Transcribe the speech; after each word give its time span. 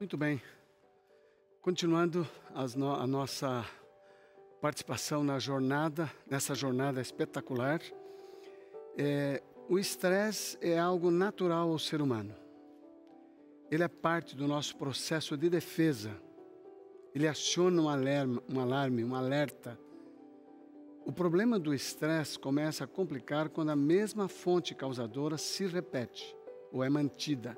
Muito 0.00 0.16
bem. 0.16 0.40
Continuando 1.60 2.26
no, 2.74 2.90
a 2.90 3.06
nossa 3.06 3.66
participação 4.58 5.22
na 5.22 5.38
jornada, 5.38 6.10
nessa 6.26 6.54
jornada 6.54 7.02
espetacular, 7.02 7.82
é, 8.96 9.42
o 9.68 9.78
estresse 9.78 10.56
é 10.62 10.78
algo 10.78 11.10
natural 11.10 11.70
ao 11.70 11.78
ser 11.78 12.00
humano. 12.00 12.34
Ele 13.70 13.82
é 13.82 13.88
parte 13.88 14.34
do 14.34 14.48
nosso 14.48 14.74
processo 14.74 15.36
de 15.36 15.50
defesa. 15.50 16.16
Ele 17.14 17.28
aciona 17.28 17.82
um 17.82 17.88
alarme, 17.90 18.40
um, 18.48 18.58
alarme, 18.58 19.04
um 19.04 19.14
alerta. 19.14 19.78
O 21.04 21.12
problema 21.12 21.58
do 21.58 21.74
estresse 21.74 22.38
começa 22.38 22.84
a 22.84 22.86
complicar 22.86 23.50
quando 23.50 23.68
a 23.68 23.76
mesma 23.76 24.28
fonte 24.28 24.74
causadora 24.74 25.36
se 25.36 25.66
repete 25.66 26.34
ou 26.72 26.82
é 26.82 26.88
mantida. 26.88 27.54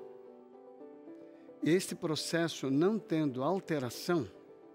Este 1.65 1.95
processo, 1.95 2.71
não 2.71 2.98
tendo 2.98 3.43
alteração, 3.43 4.27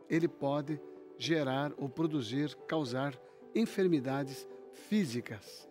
ele 0.10 0.28
pode 0.28 0.80
gerar 1.18 1.74
ou 1.78 1.90
produzir, 1.90 2.56
causar 2.68 3.14
enfermidades 3.54 4.48
físicas. 4.88 5.68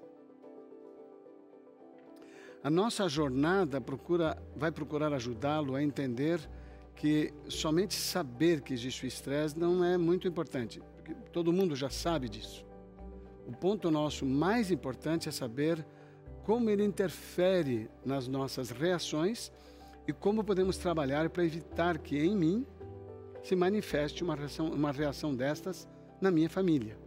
A 2.63 2.69
nossa 2.69 3.09
jornada 3.09 3.81
procura, 3.81 4.37
vai 4.55 4.71
procurar 4.71 5.13
ajudá-lo 5.15 5.75
a 5.75 5.83
entender 5.83 6.41
que 6.95 7.33
somente 7.49 7.95
saber 7.95 8.61
que 8.61 8.75
existe 8.75 9.05
o 9.05 9.07
estresse 9.07 9.59
não 9.59 9.85
é 9.85 9.97
muito 9.97 10.29
importante, 10.29 10.83
porque 10.97 11.15
todo 11.33 11.53
mundo 11.53 11.75
já 11.77 11.89
sabe 11.89 12.29
disso. 12.29 12.67
O 13.47 13.53
ponto 13.53 13.91
nosso 13.91 14.27
mais 14.27 14.71
importante 14.71 15.29
é 15.29 15.33
saber 15.33 15.87
como 16.45 16.69
ele 16.69 16.85
interfere 16.85 17.89
nas 18.05 18.29
nossas 18.29 18.71
reações 18.71 19.53
e 20.07 20.13
como 20.13 20.45
podemos 20.45 20.77
trabalhar 20.79 21.29
para 21.31 21.45
evitar 21.45 21.99
que 21.99 22.19
em 22.19 22.37
mim 22.37 22.67
se 23.43 23.57
manifeste 23.57 24.23
uma 24.23 24.35
reação, 24.35 24.71
uma 24.71 24.93
reação 24.93 25.35
destas 25.35 25.89
na 26.21 26.31
minha 26.31 26.49
família. 26.49 26.99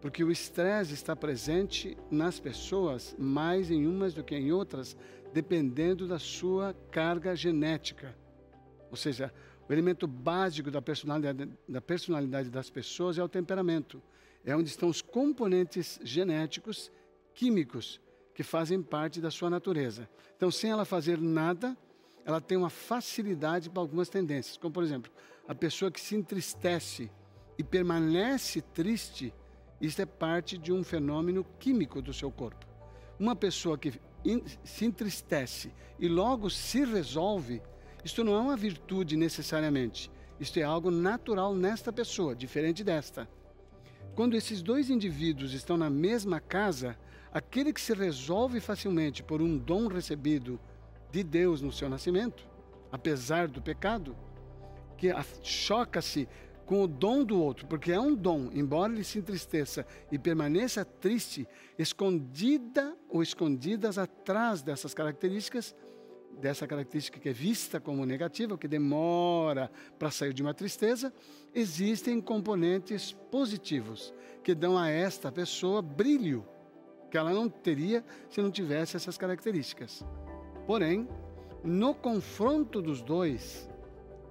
Porque 0.00 0.22
o 0.22 0.30
estresse 0.30 0.92
está 0.92 1.16
presente 1.16 1.96
nas 2.10 2.38
pessoas 2.38 3.16
mais 3.18 3.70
em 3.70 3.86
umas 3.86 4.12
do 4.12 4.22
que 4.22 4.36
em 4.36 4.52
outras, 4.52 4.96
dependendo 5.32 6.06
da 6.06 6.18
sua 6.18 6.74
carga 6.90 7.34
genética. 7.34 8.14
Ou 8.90 8.96
seja, 8.96 9.32
o 9.68 9.72
elemento 9.72 10.06
básico 10.06 10.70
da 10.70 10.82
personalidade, 10.82 11.48
da 11.68 11.80
personalidade 11.80 12.50
das 12.50 12.68
pessoas 12.68 13.18
é 13.18 13.24
o 13.24 13.28
temperamento. 13.28 14.02
É 14.44 14.54
onde 14.54 14.68
estão 14.68 14.88
os 14.88 15.00
componentes 15.00 15.98
genéticos, 16.02 16.92
químicos, 17.32 17.98
que 18.34 18.42
fazem 18.42 18.82
parte 18.82 19.20
da 19.20 19.30
sua 19.30 19.48
natureza. 19.48 20.08
Então, 20.36 20.50
sem 20.50 20.70
ela 20.70 20.84
fazer 20.84 21.18
nada, 21.18 21.76
ela 22.24 22.40
tem 22.40 22.56
uma 22.56 22.70
facilidade 22.70 23.68
para 23.68 23.82
algumas 23.82 24.08
tendências, 24.08 24.56
como 24.56 24.72
por 24.72 24.82
exemplo, 24.82 25.12
a 25.46 25.54
pessoa 25.54 25.90
que 25.90 26.00
se 26.00 26.16
entristece 26.16 27.10
e 27.58 27.62
permanece 27.62 28.60
triste, 28.60 29.32
isso 29.80 30.00
é 30.00 30.06
parte 30.06 30.56
de 30.56 30.72
um 30.72 30.82
fenômeno 30.82 31.44
químico 31.58 32.00
do 32.00 32.12
seu 32.12 32.30
corpo. 32.30 32.66
Uma 33.18 33.36
pessoa 33.36 33.76
que 33.76 34.00
se 34.64 34.86
entristece 34.86 35.72
e 35.98 36.08
logo 36.08 36.48
se 36.48 36.84
resolve, 36.84 37.60
isto 38.02 38.24
não 38.24 38.34
é 38.34 38.40
uma 38.40 38.56
virtude 38.56 39.16
necessariamente, 39.16 40.10
isto 40.40 40.58
é 40.58 40.62
algo 40.62 40.90
natural 40.90 41.54
nesta 41.54 41.92
pessoa, 41.92 42.34
diferente 42.34 42.82
desta. 42.82 43.28
Quando 44.14 44.36
esses 44.36 44.62
dois 44.62 44.90
indivíduos 44.90 45.52
estão 45.52 45.76
na 45.76 45.90
mesma 45.90 46.40
casa, 46.40 46.96
aquele 47.32 47.72
que 47.72 47.80
se 47.80 47.92
resolve 47.92 48.60
facilmente 48.60 49.22
por 49.22 49.42
um 49.42 49.58
dom 49.58 49.88
recebido 49.88 50.58
de 51.14 51.22
Deus 51.22 51.62
no 51.62 51.70
seu 51.70 51.88
nascimento, 51.88 52.44
apesar 52.90 53.46
do 53.46 53.62
pecado, 53.62 54.16
que 54.98 55.12
choca-se 55.44 56.28
com 56.66 56.82
o 56.82 56.88
dom 56.88 57.22
do 57.22 57.40
outro, 57.40 57.68
porque 57.68 57.92
é 57.92 58.00
um 58.00 58.16
dom, 58.16 58.50
embora 58.52 58.92
ele 58.92 59.04
se 59.04 59.18
entristeça 59.18 59.86
e 60.10 60.18
permaneça 60.18 60.84
triste, 60.84 61.46
escondida 61.78 62.96
ou 63.08 63.22
escondidas 63.22 63.96
atrás 63.96 64.60
dessas 64.60 64.92
características, 64.92 65.76
dessa 66.40 66.66
característica 66.66 67.20
que 67.20 67.28
é 67.28 67.32
vista 67.32 67.78
como 67.78 68.04
negativa, 68.04 68.58
que 68.58 68.66
demora 68.66 69.70
para 69.96 70.10
sair 70.10 70.32
de 70.32 70.42
uma 70.42 70.52
tristeza, 70.52 71.12
existem 71.54 72.20
componentes 72.20 73.12
positivos 73.30 74.12
que 74.42 74.52
dão 74.52 74.76
a 74.76 74.88
esta 74.88 75.30
pessoa 75.30 75.80
brilho 75.80 76.44
que 77.08 77.16
ela 77.16 77.32
não 77.32 77.48
teria 77.48 78.04
se 78.28 78.42
não 78.42 78.50
tivesse 78.50 78.96
essas 78.96 79.16
características. 79.16 80.04
Porém, 80.66 81.08
no 81.62 81.94
confronto 81.94 82.80
dos 82.80 83.02
dois, 83.02 83.68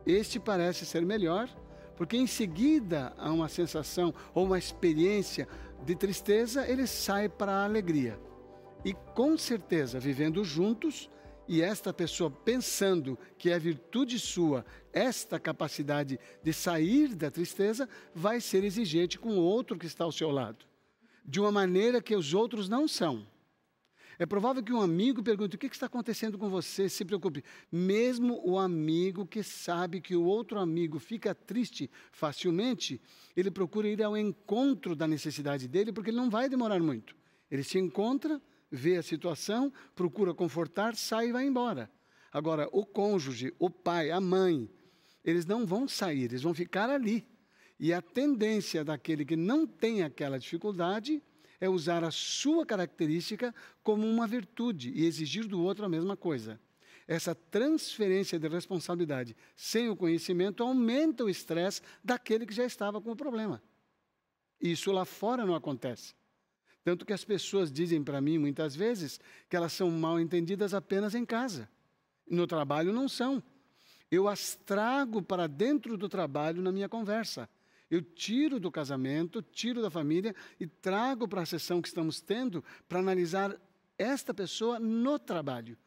este 0.06 0.40
parece 0.40 0.86
ser 0.86 1.06
melhor, 1.06 1.50
porque 1.96 2.18
em 2.18 2.28
seguida 2.28 3.14
há 3.18 3.32
uma 3.32 3.48
sensação 3.48 4.14
ou 4.34 4.46
uma 4.46 4.58
experiência 4.58 5.48
de 5.86 5.96
tristeza, 5.96 6.68
ele 6.68 6.88
sai 6.88 7.30
para 7.30 7.52
a 7.52 7.66
alegria. 7.66 8.20
E 8.84 8.94
com 9.16 9.38
certeza, 9.38 10.00
vivendo 10.00 10.44
juntos, 10.44 11.10
e 11.48 11.62
esta 11.62 11.94
pessoa 11.94 12.32
pensando 12.32 13.18
que 13.38 13.50
é 13.50 13.60
virtude 13.60 14.18
sua, 14.18 14.66
esta 14.92 15.40
capacidade 15.40 16.20
de 16.42 16.54
sair 16.54 17.16
da 17.16 17.30
tristeza, 17.30 17.88
vai 18.14 18.40
ser 18.40 18.64
exigente 18.64 19.20
com 19.20 19.38
o 19.38 19.42
outro 19.42 19.78
que 19.78 19.86
está 19.86 20.04
ao 20.04 20.12
seu 20.12 20.32
lado, 20.32 20.66
de 21.26 21.40
uma 21.40 21.52
maneira 21.52 22.02
que 22.02 22.16
os 22.16 22.34
outros 22.34 22.70
não 22.70 22.88
são. 22.88 23.28
É 24.20 24.26
provável 24.26 24.64
que 24.64 24.74
um 24.74 24.82
amigo 24.82 25.24
pergunte: 25.24 25.56
o 25.56 25.60
que 25.60 25.68
está 25.68 25.88
acontecendo 25.88 26.38
com 26.38 26.50
você? 26.50 26.88
Se 26.88 27.04
preocupe. 27.04 27.44
Mesmo 27.72 28.42
o 28.44 28.60
amigo 28.60 29.26
que 29.26 29.44
sabe 29.44 30.02
que 30.02 30.16
o 30.16 30.24
outro 30.24 30.60
amigo 30.60 31.00
fica 31.00 31.34
triste 31.34 31.90
facilmente, 32.12 33.02
ele 33.36 33.50
procura 33.50 33.88
ir 33.88 34.02
ao 34.04 34.18
encontro 34.18 34.96
da 34.96 35.08
necessidade 35.08 35.68
dele, 35.68 35.92
porque 35.92 36.10
ele 36.10 36.18
não 36.18 36.30
vai 36.30 36.48
demorar 36.48 36.80
muito. 36.80 37.16
Ele 37.50 37.64
se 37.64 37.78
encontra, 37.80 38.42
vê 38.72 38.98
a 38.98 39.04
situação, 39.04 39.72
procura 39.96 40.34
confortar, 40.34 40.96
sai 40.96 41.30
e 41.30 41.32
vai 41.32 41.46
embora. 41.46 41.90
Agora, 42.32 42.68
o 42.72 42.86
cônjuge, 42.86 43.54
o 43.60 43.70
pai, 43.70 44.10
a 44.10 44.20
mãe, 44.20 44.70
eles 45.24 45.46
não 45.46 45.66
vão 45.66 45.88
sair, 45.88 46.24
eles 46.24 46.42
vão 46.42 46.54
ficar 46.54 46.90
ali. 46.90 47.28
E 47.80 47.94
a 47.94 48.02
tendência 48.02 48.84
daquele 48.84 49.26
que 49.26 49.36
não 49.36 49.68
tem 49.68 50.04
aquela 50.04 50.40
dificuldade 50.40 51.22
é 51.64 51.70
usar 51.70 52.04
a 52.04 52.12
sua 52.12 52.66
característica 52.66 53.56
como 53.82 54.06
uma 54.06 54.28
virtude 54.28 54.92
e 54.94 55.06
exigir 55.06 55.48
do 55.48 55.64
outro 55.64 55.86
a 55.86 55.88
mesma 55.90 56.18
coisa. 56.18 56.60
Essa 57.08 57.34
transferência 57.34 58.38
de 58.38 58.50
responsabilidade 58.50 59.34
sem 59.56 59.88
o 59.88 59.96
conhecimento 59.96 60.62
aumenta 60.62 61.24
o 61.24 61.30
estresse 61.30 61.82
daquele 62.04 62.46
que 62.46 62.54
já 62.54 62.66
estava 62.66 63.00
com 63.00 63.12
o 63.12 63.16
problema. 63.16 63.64
Isso 64.60 64.92
lá 64.92 65.06
fora 65.06 65.46
não 65.46 65.56
acontece. 65.56 66.14
Tanto 66.84 67.06
que 67.06 67.14
as 67.14 67.24
pessoas 67.24 67.72
dizem 67.72 68.04
para 68.04 68.20
mim 68.20 68.38
muitas 68.38 68.76
vezes 68.76 69.18
que 69.48 69.56
elas 69.56 69.72
são 69.72 69.90
mal 69.90 70.20
entendidas 70.20 70.74
apenas 70.74 71.16
em 71.16 71.26
casa. 71.26 71.70
No 72.30 72.46
trabalho 72.46 72.92
não 72.92 73.08
são. 73.08 73.42
Eu 74.12 74.28
as 74.28 74.54
trago 74.66 75.22
para 75.22 75.48
dentro 75.48 75.96
do 75.96 76.10
trabalho 76.10 76.62
na 76.62 76.74
minha 76.74 76.90
conversa. 76.90 77.48
Eu 77.90 78.02
tiro 78.02 78.60
do 78.60 78.72
casamento, 78.72 79.42
tiro 79.42 79.82
da 79.82 79.90
família 79.90 80.36
e 80.60 80.68
trago 80.68 81.28
para 81.28 81.42
a 81.42 81.46
sessão 81.46 81.82
que 81.82 81.88
estamos 81.88 82.22
tendo 82.22 82.64
para 82.88 83.00
analisar 83.00 83.60
esta 83.98 84.34
pessoa 84.34 84.80
no 84.80 85.20
trabalho. 85.20 85.78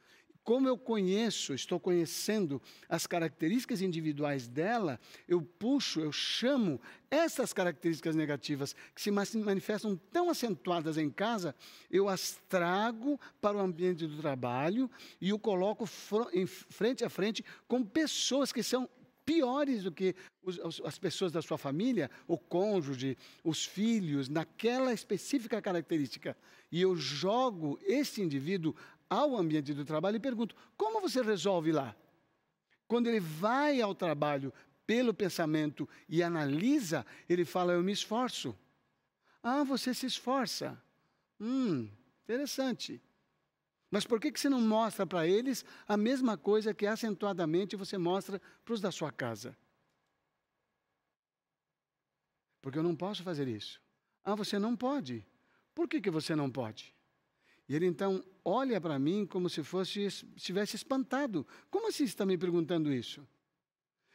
Como 0.46 0.68
eu 0.68 0.78
conheço, 0.78 1.54
estou 1.54 1.80
conhecendo 1.80 2.62
as 2.88 3.04
características 3.04 3.82
individuais 3.82 4.46
dela, 4.46 5.00
eu 5.26 5.42
puxo, 5.42 5.98
eu 5.98 6.12
chamo 6.12 6.80
essas 7.10 7.52
características 7.52 8.14
negativas 8.14 8.72
que 8.94 9.02
se 9.02 9.10
manifestam 9.10 9.96
tão 10.12 10.30
acentuadas 10.30 10.98
em 10.98 11.10
casa, 11.10 11.52
eu 11.90 12.08
as 12.08 12.40
trago 12.48 13.18
para 13.40 13.56
o 13.56 13.60
ambiente 13.60 14.06
do 14.06 14.18
trabalho 14.18 14.88
e 15.20 15.32
o 15.32 15.38
coloco 15.38 15.84
em 16.32 16.46
frente 16.46 17.04
a 17.04 17.10
frente 17.10 17.44
com 17.66 17.82
pessoas 17.82 18.52
que 18.52 18.62
são 18.62 18.88
piores 19.26 19.82
do 19.82 19.90
que 19.90 20.14
os, 20.42 20.80
as 20.84 20.98
pessoas 20.98 21.32
da 21.32 21.42
sua 21.42 21.58
família, 21.58 22.08
o 22.28 22.38
cônjuge, 22.38 23.18
os 23.42 23.64
filhos, 23.64 24.28
naquela 24.28 24.92
específica 24.94 25.60
característica. 25.60 26.36
E 26.70 26.80
eu 26.80 26.96
jogo 26.96 27.78
esse 27.82 28.22
indivíduo 28.22 28.74
ao 29.10 29.36
ambiente 29.36 29.74
do 29.74 29.84
trabalho 29.84 30.16
e 30.16 30.20
pergunto: 30.20 30.54
como 30.76 31.00
você 31.00 31.20
resolve 31.20 31.72
lá? 31.72 31.94
Quando 32.86 33.08
ele 33.08 33.20
vai 33.20 33.80
ao 33.80 33.94
trabalho 33.94 34.52
pelo 34.86 35.12
pensamento 35.12 35.88
e 36.08 36.22
analisa, 36.22 37.04
ele 37.28 37.44
fala: 37.44 37.72
eu 37.72 37.82
me 37.82 37.92
esforço. 37.92 38.56
Ah, 39.42 39.64
você 39.64 39.92
se 39.92 40.06
esforça. 40.06 40.80
Hum, 41.40 41.88
interessante. 42.24 43.00
Mas 43.90 44.04
por 44.04 44.20
que, 44.20 44.32
que 44.32 44.40
você 44.40 44.48
não 44.48 44.60
mostra 44.60 45.06
para 45.06 45.26
eles 45.26 45.64
a 45.86 45.96
mesma 45.96 46.36
coisa 46.36 46.74
que 46.74 46.86
acentuadamente 46.86 47.76
você 47.76 47.96
mostra 47.96 48.40
para 48.64 48.74
os 48.74 48.80
da 48.80 48.90
sua 48.90 49.12
casa? 49.12 49.56
Porque 52.60 52.78
eu 52.78 52.82
não 52.82 52.96
posso 52.96 53.22
fazer 53.22 53.46
isso. 53.46 53.80
Ah, 54.24 54.34
você 54.34 54.58
não 54.58 54.76
pode. 54.76 55.24
Por 55.72 55.88
que, 55.88 56.00
que 56.00 56.10
você 56.10 56.34
não 56.34 56.50
pode? 56.50 56.92
E 57.68 57.74
ele 57.74 57.86
então 57.86 58.24
olha 58.44 58.80
para 58.80 58.98
mim 58.98 59.26
como 59.26 59.48
se 59.48 59.62
fosse 59.62 60.02
estivesse 60.02 60.76
espantado. 60.76 61.46
Como 61.70 61.88
assim 61.88 62.04
está 62.04 62.26
me 62.26 62.36
perguntando 62.36 62.92
isso? 62.92 63.26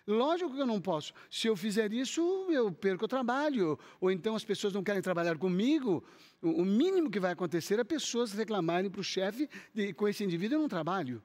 Lógico 0.07 0.53
que 0.53 0.61
eu 0.61 0.65
não 0.65 0.81
posso. 0.81 1.13
Se 1.29 1.47
eu 1.47 1.55
fizer 1.55 1.93
isso, 1.93 2.21
eu 2.49 2.71
perco 2.71 3.05
o 3.05 3.07
trabalho. 3.07 3.77
Ou 3.99 4.11
então 4.11 4.35
as 4.35 4.43
pessoas 4.43 4.73
não 4.73 4.83
querem 4.83 5.01
trabalhar 5.01 5.37
comigo. 5.37 6.03
O 6.41 6.65
mínimo 6.65 7.09
que 7.09 7.19
vai 7.19 7.31
acontecer 7.31 7.79
é 7.79 7.83
pessoas 7.83 8.33
reclamarem 8.33 8.89
para 8.89 9.01
o 9.01 9.03
chefe 9.03 9.49
de 9.73 9.93
com 9.93 10.07
esse 10.07 10.23
indivíduo 10.23 10.57
eu 10.57 10.61
não 10.61 10.69
trabalho. 10.69 11.21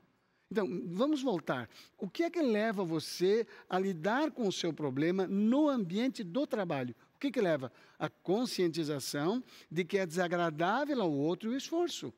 Então, 0.51 0.69
vamos 0.87 1.23
voltar. 1.23 1.69
O 1.99 2.09
que 2.09 2.23
é 2.23 2.31
que 2.31 2.41
leva 2.41 2.85
você 2.85 3.47
a 3.69 3.79
lidar 3.79 4.31
com 4.31 4.47
o 4.47 4.53
seu 4.53 4.73
problema 4.73 5.27
no 5.27 5.69
ambiente 5.69 6.23
do 6.23 6.47
trabalho? 6.47 6.95
O 7.17 7.19
que, 7.19 7.33
que 7.33 7.41
leva? 7.41 7.73
A 7.99 8.09
conscientização 8.09 9.43
de 9.71 9.85
que 9.85 9.99
é 9.99 10.07
desagradável 10.07 11.01
ao 11.01 11.11
outro 11.11 11.51
o 11.51 11.57
esforço. 11.57 12.13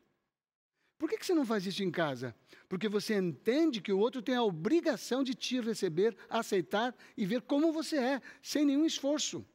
Por 0.98 1.08
que, 1.08 1.24
você 1.24 1.32
não 1.32 1.46
faz 1.46 1.64
isso 1.64 1.82
em 1.82 1.90
casa? 1.90 2.34
Porque 2.68 2.88
você 2.88 3.16
entende 3.16 3.80
que 3.80 3.92
o 3.92 3.98
outro 3.98 4.20
tem 4.20 4.34
a 4.34 4.42
obrigação 4.42 5.22
de 5.22 5.32
te 5.32 5.60
receber, 5.60 6.16
aceitar 6.28 6.94
e 7.16 7.24
ver 7.24 7.42
como 7.42 7.72
você 7.72 7.96
é, 7.96 8.22
sem 8.42 8.64
nenhum 8.64 8.84
esforço. 8.84 9.46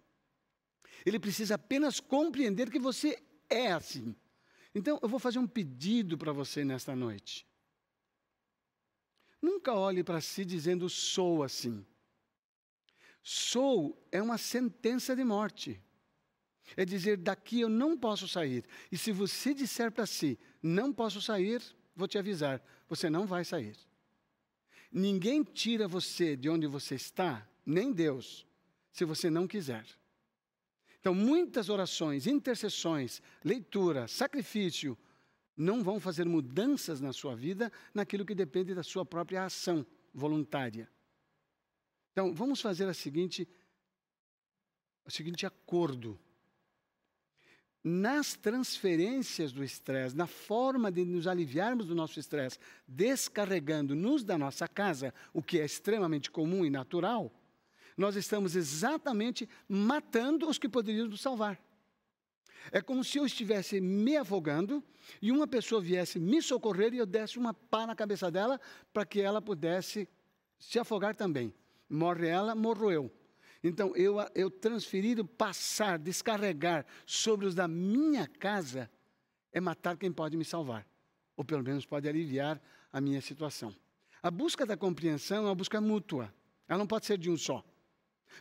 Ele 1.05 1.19
precisa 1.19 1.55
apenas 1.55 1.99
compreender 1.99 2.71
que 2.71 2.79
você 2.79 3.21
é 3.49 3.73
assim. 3.73 4.15
Então, 4.73 4.97
eu 5.01 5.09
vou 5.09 5.19
fazer 5.19 5.37
um 5.37 5.45
pedido 5.45 6.17
para 6.17 6.31
você 6.31 6.63
nesta 6.63 6.95
noite. 6.95 7.45
Nunca 9.41 9.73
olhe 9.73 10.01
para 10.01 10.21
si 10.21 10.45
dizendo 10.45 10.89
sou 10.89 11.43
assim. 11.43 11.85
Sou 13.21 14.01
é 14.11 14.21
uma 14.21 14.37
sentença 14.37 15.13
de 15.13 15.23
morte. 15.25 15.81
É 16.77 16.85
dizer 16.85 17.17
daqui 17.17 17.61
eu 17.61 17.69
não 17.69 17.97
posso 17.97 18.27
sair. 18.27 18.65
E 18.91 18.97
se 18.97 19.11
você 19.11 19.53
disser 19.53 19.91
para 19.91 20.05
si 20.05 20.39
não 20.61 20.93
posso 20.93 21.21
sair, 21.21 21.61
vou 21.95 22.07
te 22.07 22.17
avisar, 22.17 22.63
você 22.87 23.09
não 23.09 23.25
vai 23.25 23.43
sair. 23.43 23.75
Ninguém 24.91 25.43
tira 25.43 25.87
você 25.87 26.35
de 26.35 26.49
onde 26.49 26.67
você 26.67 26.95
está, 26.95 27.47
nem 27.65 27.91
Deus, 27.91 28.45
se 28.91 29.03
você 29.03 29.29
não 29.29 29.47
quiser. 29.47 29.85
Então, 30.99 31.13
muitas 31.13 31.67
orações, 31.67 32.27
intercessões, 32.27 33.21
leitura, 33.43 34.07
sacrifício, 34.07 34.97
não 35.57 35.83
vão 35.83 35.99
fazer 35.99 36.25
mudanças 36.25 37.01
na 37.01 37.11
sua 37.11 37.35
vida 37.35 37.71
naquilo 37.93 38.25
que 38.25 38.33
depende 38.33 38.73
da 38.73 38.83
sua 38.83 39.05
própria 39.05 39.43
ação 39.43 39.85
voluntária. 40.13 40.89
Então, 42.11 42.33
vamos 42.33 42.61
fazer 42.61 42.87
a 42.87 42.93
seguinte, 42.93 43.47
o 45.03 45.11
seguinte 45.11 45.45
acordo. 45.45 46.19
Nas 47.83 48.35
transferências 48.35 49.51
do 49.51 49.63
estresse, 49.63 50.15
na 50.15 50.25
forma 50.25 50.89
de 50.89 51.03
nos 51.03 51.27
aliviarmos 51.27 51.85
do 51.85 51.93
nosso 51.93 52.19
estresse, 52.19 52.57
descarregando-nos 52.87 54.23
da 54.23 54.37
nossa 54.37 54.67
casa, 54.67 55.13
o 55.33 55.43
que 55.43 55.59
é 55.59 55.65
extremamente 55.65 56.31
comum 56.31 56.65
e 56.65 56.69
natural, 56.69 57.31
nós 57.97 58.15
estamos 58.15 58.55
exatamente 58.55 59.47
matando 59.67 60.47
os 60.47 60.57
que 60.57 60.69
poderiam 60.69 61.07
nos 61.07 61.21
salvar. 61.21 61.61
É 62.71 62.81
como 62.81 63.03
se 63.03 63.17
eu 63.17 63.25
estivesse 63.25 63.81
me 63.81 64.15
afogando 64.15 64.83
e 65.21 65.31
uma 65.31 65.45
pessoa 65.45 65.81
viesse 65.81 66.17
me 66.19 66.41
socorrer 66.41 66.93
e 66.93 66.97
eu 66.97 67.05
desse 67.05 67.37
uma 67.37 67.53
pá 67.53 67.85
na 67.85 67.95
cabeça 67.95 68.31
dela 68.31 68.59
para 68.93 69.05
que 69.05 69.19
ela 69.19 69.41
pudesse 69.41 70.07
se 70.57 70.79
afogar 70.79 71.15
também. 71.15 71.53
Morre 71.89 72.27
ela, 72.27 72.55
morro 72.55 72.89
eu. 72.89 73.11
Então, 73.63 73.95
eu, 73.95 74.17
eu 74.35 74.51
transferir, 74.51 75.23
passar, 75.23 75.97
descarregar 75.97 76.85
sobre 77.05 77.45
os 77.45 77.55
da 77.55 77.67
minha 77.67 78.27
casa 78.27 78.91
é 79.53 79.61
matar 79.61 79.95
quem 79.97 80.11
pode 80.11 80.35
me 80.35 80.43
salvar, 80.43 80.85
ou 81.37 81.45
pelo 81.45 81.63
menos 81.63 81.85
pode 81.85 82.07
aliviar 82.09 82.61
a 82.91 82.99
minha 82.99 83.21
situação. 83.21 83.73
A 84.21 84.29
busca 84.29 84.65
da 84.65 84.75
compreensão 84.75 85.37
é 85.37 85.47
uma 85.47 85.55
busca 85.55 85.79
mútua, 85.79 86.33
ela 86.67 86.79
não 86.79 86.87
pode 86.87 87.05
ser 87.05 87.17
de 87.17 87.29
um 87.29 87.37
só. 87.37 87.63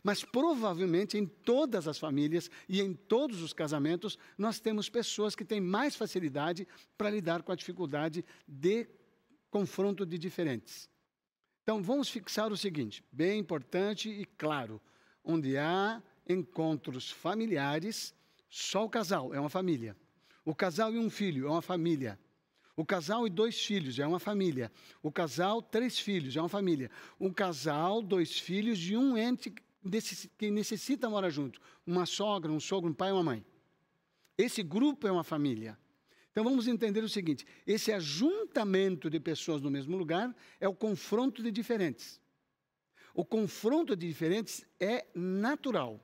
Mas 0.03 0.25
provavelmente 0.25 1.19
em 1.19 1.27
todas 1.27 1.87
as 1.87 1.99
famílias 1.99 2.51
e 2.69 2.81
em 2.81 2.95
todos 2.95 3.43
os 3.43 3.53
casamentos, 3.53 4.19
nós 4.39 4.59
temos 4.59 4.89
pessoas 4.89 5.37
que 5.37 5.45
têm 5.45 5.61
mais 5.61 5.95
facilidade 5.95 6.67
para 6.97 7.11
lidar 7.11 7.43
com 7.43 7.53
a 7.53 7.57
dificuldade 7.57 8.25
de 8.49 8.89
confronto 9.51 10.07
de 10.07 10.17
diferentes. 10.17 10.89
Então 11.63 11.83
vamos 11.83 12.09
fixar 12.09 12.51
o 12.51 12.57
seguinte, 12.57 13.05
bem 13.13 13.39
importante 13.39 14.09
e 14.09 14.25
claro: 14.25 14.81
onde 15.25 15.57
há 15.57 16.03
encontros 16.29 17.11
familiares, 17.11 18.15
só 18.49 18.85
o 18.85 18.91
casal 18.91 19.35
é 19.35 19.41
uma 19.41 19.49
família. 19.49 19.97
O 20.45 20.55
casal 20.55 20.93
e 20.93 20.99
um 20.99 21.09
filho 21.09 21.47
é 21.47 21.51
uma 21.51 21.63
família. 21.63 22.19
O 22.77 22.85
casal 22.85 23.27
e 23.27 23.31
dois 23.31 23.65
filhos 23.65 23.99
é 23.99 24.07
uma 24.07 24.19
família. 24.19 24.73
O 25.03 25.13
casal, 25.13 25.61
três 25.61 25.99
filhos 25.99 26.37
é 26.37 26.41
uma 26.41 26.49
família. 26.49 26.91
Um 27.21 27.33
casal, 27.33 28.03
dois 28.03 28.39
filhos 28.39 28.79
de 28.79 28.97
um 28.97 29.17
ente 29.17 29.53
que 30.39 30.51
necessita 30.51 31.09
morar 31.09 31.31
junto. 31.31 31.61
Uma 31.87 32.07
sogra, 32.07 32.51
um 32.51 32.61
sogro, 32.61 32.91
um 32.91 32.95
pai 32.95 33.11
e 33.11 33.13
uma 33.13 33.23
mãe. 33.23 33.45
Esse 34.37 34.63
grupo 34.63 35.07
é 35.07 35.13
uma 35.13 35.25
família. 35.25 35.79
Então 36.31 36.43
vamos 36.43 36.67
entender 36.67 37.05
o 37.05 37.09
seguinte: 37.09 37.47
esse 37.67 37.93
ajuntamento 37.93 39.11
de 39.11 39.21
pessoas 39.21 39.61
no 39.61 39.71
mesmo 39.71 39.97
lugar 39.97 40.35
é 40.59 40.67
o 40.67 40.75
confronto 40.75 41.43
de 41.43 41.51
diferentes. 41.51 42.21
O 43.14 43.25
confronto 43.25 43.94
de 43.94 44.06
diferentes 44.06 44.64
é 44.81 45.06
natural, 45.14 46.00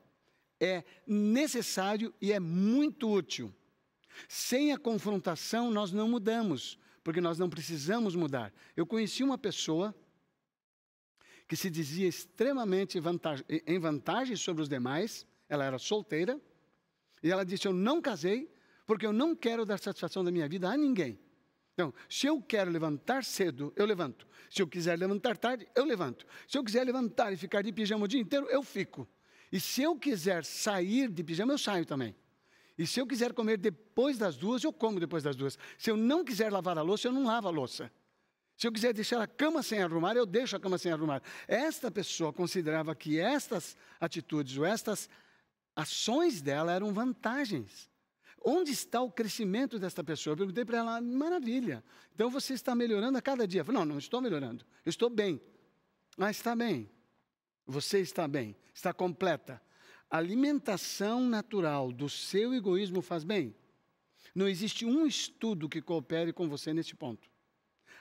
é 0.60 0.84
necessário 1.06 2.12
e 2.20 2.32
é 2.32 2.40
muito 2.40 3.10
útil. 3.10 3.54
Sem 4.28 4.72
a 4.72 4.78
confrontação, 4.78 5.70
nós 5.70 5.92
não 5.92 6.08
mudamos, 6.08 6.78
porque 7.02 7.20
nós 7.20 7.38
não 7.38 7.48
precisamos 7.48 8.14
mudar. 8.14 8.52
Eu 8.76 8.86
conheci 8.86 9.22
uma 9.22 9.38
pessoa 9.38 9.94
que 11.46 11.56
se 11.56 11.70
dizia 11.70 12.06
extremamente 12.06 12.98
em 13.66 13.78
vantagem 13.78 14.36
sobre 14.36 14.62
os 14.62 14.68
demais, 14.68 15.26
ela 15.48 15.64
era 15.64 15.78
solteira, 15.78 16.38
e 17.22 17.30
ela 17.30 17.44
disse: 17.44 17.66
Eu 17.66 17.72
não 17.72 18.02
casei, 18.02 18.52
porque 18.86 19.06
eu 19.06 19.12
não 19.12 19.34
quero 19.34 19.64
dar 19.64 19.78
satisfação 19.78 20.22
da 20.22 20.30
minha 20.30 20.48
vida 20.48 20.68
a 20.68 20.76
ninguém. 20.76 21.18
Então, 21.78 21.94
se 22.08 22.26
eu 22.26 22.42
quero 22.42 22.72
levantar 22.72 23.22
cedo, 23.22 23.72
eu 23.76 23.86
levanto. 23.86 24.26
Se 24.50 24.60
eu 24.60 24.66
quiser 24.66 24.98
levantar 24.98 25.36
tarde, 25.36 25.68
eu 25.76 25.84
levanto. 25.84 26.26
Se 26.48 26.58
eu 26.58 26.64
quiser 26.64 26.84
levantar 26.84 27.32
e 27.32 27.36
ficar 27.36 27.62
de 27.62 27.72
pijama 27.72 28.04
o 28.04 28.08
dia 28.08 28.20
inteiro, 28.20 28.46
eu 28.46 28.64
fico. 28.64 29.08
E 29.52 29.60
se 29.60 29.82
eu 29.82 29.94
quiser 29.94 30.44
sair 30.44 31.08
de 31.08 31.22
pijama, 31.22 31.52
eu 31.52 31.58
saio 31.58 31.86
também. 31.86 32.16
E 32.76 32.84
se 32.84 32.98
eu 32.98 33.06
quiser 33.06 33.32
comer 33.32 33.58
depois 33.58 34.18
das 34.18 34.36
duas, 34.36 34.64
eu 34.64 34.72
como 34.72 34.98
depois 34.98 35.22
das 35.22 35.36
duas. 35.36 35.56
Se 35.78 35.88
eu 35.88 35.96
não 35.96 36.24
quiser 36.24 36.50
lavar 36.50 36.76
a 36.76 36.82
louça, 36.82 37.06
eu 37.06 37.12
não 37.12 37.24
lavo 37.24 37.46
a 37.46 37.50
louça. 37.52 37.92
Se 38.56 38.66
eu 38.66 38.72
quiser 38.72 38.92
deixar 38.92 39.22
a 39.22 39.28
cama 39.28 39.62
sem 39.62 39.80
arrumar, 39.80 40.16
eu 40.16 40.26
deixo 40.26 40.56
a 40.56 40.60
cama 40.60 40.78
sem 40.78 40.90
arrumar. 40.90 41.22
Esta 41.46 41.92
pessoa 41.92 42.32
considerava 42.32 42.92
que 42.92 43.20
estas 43.20 43.76
atitudes 44.00 44.58
ou 44.58 44.64
estas 44.64 45.08
ações 45.76 46.42
dela 46.42 46.72
eram 46.72 46.92
vantagens. 46.92 47.88
Onde 48.44 48.72
está 48.72 49.00
o 49.00 49.10
crescimento 49.10 49.78
desta 49.78 50.02
pessoa? 50.04 50.32
Eu 50.32 50.36
perguntei 50.38 50.64
para 50.64 50.78
ela, 50.78 51.00
maravilha. 51.00 51.84
Então 52.14 52.30
você 52.30 52.54
está 52.54 52.74
melhorando 52.74 53.18
a 53.18 53.22
cada 53.22 53.46
dia. 53.46 53.64
Falei, 53.64 53.80
não, 53.80 53.86
não 53.86 53.98
estou 53.98 54.20
melhorando. 54.20 54.64
Eu 54.84 54.90
estou 54.90 55.10
bem. 55.10 55.40
Mas 56.16 56.36
está 56.36 56.54
bem. 56.54 56.88
Você 57.66 58.00
está 58.00 58.26
bem. 58.26 58.56
Está 58.74 58.92
completa. 58.92 59.60
A 60.10 60.16
alimentação 60.16 61.20
natural 61.20 61.92
do 61.92 62.08
seu 62.08 62.54
egoísmo 62.54 63.02
faz 63.02 63.24
bem. 63.24 63.54
Não 64.34 64.48
existe 64.48 64.86
um 64.86 65.06
estudo 65.06 65.68
que 65.68 65.82
coopere 65.82 66.32
com 66.32 66.48
você 66.48 66.72
neste 66.72 66.94
ponto. 66.94 67.28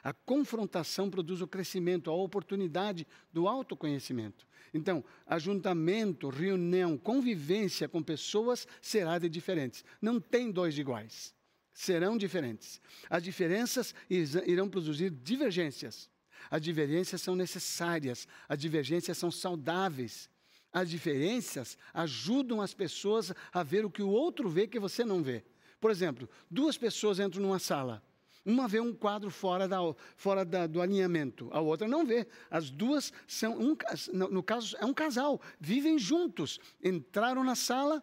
A 0.08 0.14
confrontação 0.14 1.10
produz 1.10 1.42
o 1.42 1.48
crescimento, 1.48 2.10
a 2.10 2.14
oportunidade 2.14 3.06
do 3.34 3.46
autoconhecimento. 3.46 4.48
Então, 4.74 5.04
ajuntamento, 5.26 6.30
reunião, 6.30 6.98
convivência 6.98 7.90
com 7.90 8.02
pessoas 8.02 8.66
será 8.82 9.20
de 9.20 9.28
diferentes. 9.28 9.84
Não 10.02 10.18
tem 10.18 10.50
dois 10.50 10.78
iguais. 10.78 11.36
Serão 11.74 12.18
diferentes. 12.18 12.80
As 13.10 13.22
diferenças 13.22 13.94
irão 14.10 14.70
produzir 14.70 15.10
divergências. 15.10 16.10
As 16.50 16.62
divergências 16.62 17.22
são 17.22 17.36
necessárias, 17.36 18.30
as 18.48 18.58
divergências 18.58 19.18
são 19.18 19.30
saudáveis. 19.30 20.30
As 20.72 20.90
diferenças 20.90 21.78
ajudam 21.94 22.62
as 22.62 22.74
pessoas 22.74 23.34
a 23.52 23.62
ver 23.62 23.84
o 23.84 23.92
que 23.92 24.02
o 24.02 24.08
outro 24.08 24.48
vê 24.48 24.68
que 24.68 24.80
você 24.80 25.04
não 25.04 25.22
vê. 25.22 25.44
Por 25.82 25.92
exemplo, 25.92 26.30
duas 26.50 26.78
pessoas 26.78 27.20
entram 27.20 27.42
numa 27.42 27.60
sala. 27.60 28.02
Uma 28.48 28.66
vê 28.66 28.80
um 28.80 28.94
quadro 28.94 29.30
fora, 29.30 29.68
da, 29.68 29.78
fora 30.16 30.46
da, 30.46 30.66
do 30.68 30.82
alinhamento, 30.82 31.50
a 31.52 31.60
outra 31.60 31.86
não 31.86 32.06
vê. 32.06 32.26
As 32.50 32.70
duas 32.70 33.12
são, 33.28 33.60
um, 33.60 33.76
no 34.14 34.42
caso, 34.42 34.78
é 34.80 34.86
um 34.86 34.94
casal, 34.94 35.42
vivem 35.60 36.00
juntos. 36.00 36.58
Entraram 36.82 37.44
na 37.44 37.56
sala, 37.56 38.02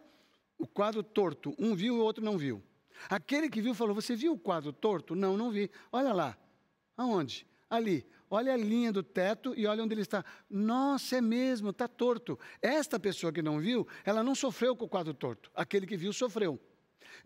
o 0.55 0.67
quadro 0.67 1.01
torto, 1.01 1.55
um 1.57 1.75
viu 1.75 1.95
e 1.95 1.99
o 1.99 2.03
outro 2.03 2.23
não 2.23 2.37
viu. 2.37 2.61
Aquele 3.09 3.49
que 3.49 3.59
viu 3.59 3.73
falou: 3.73 3.95
Você 3.95 4.15
viu 4.15 4.33
o 4.33 4.37
quadro 4.37 4.71
torto? 4.71 5.15
Não, 5.15 5.35
não 5.35 5.49
vi. 5.49 5.71
Olha 5.91 6.13
lá. 6.13 6.37
Aonde? 6.95 7.47
Ali. 7.67 8.05
Olha 8.29 8.53
a 8.53 8.57
linha 8.57 8.91
do 8.91 9.01
teto 9.01 9.51
e 9.57 9.65
olha 9.65 9.83
onde 9.83 9.95
ele 9.95 10.01
está. 10.01 10.23
Nossa, 10.47 11.17
é 11.17 11.21
mesmo, 11.21 11.71
está 11.71 11.87
torto. 11.87 12.37
Esta 12.61 12.99
pessoa 12.99 13.33
que 13.33 13.41
não 13.41 13.59
viu, 13.59 13.87
ela 14.03 14.21
não 14.21 14.35
sofreu 14.35 14.75
com 14.75 14.85
o 14.85 14.89
quadro 14.89 15.13
torto. 15.13 15.49
Aquele 15.55 15.87
que 15.87 15.97
viu 15.97 16.13
sofreu. 16.13 16.59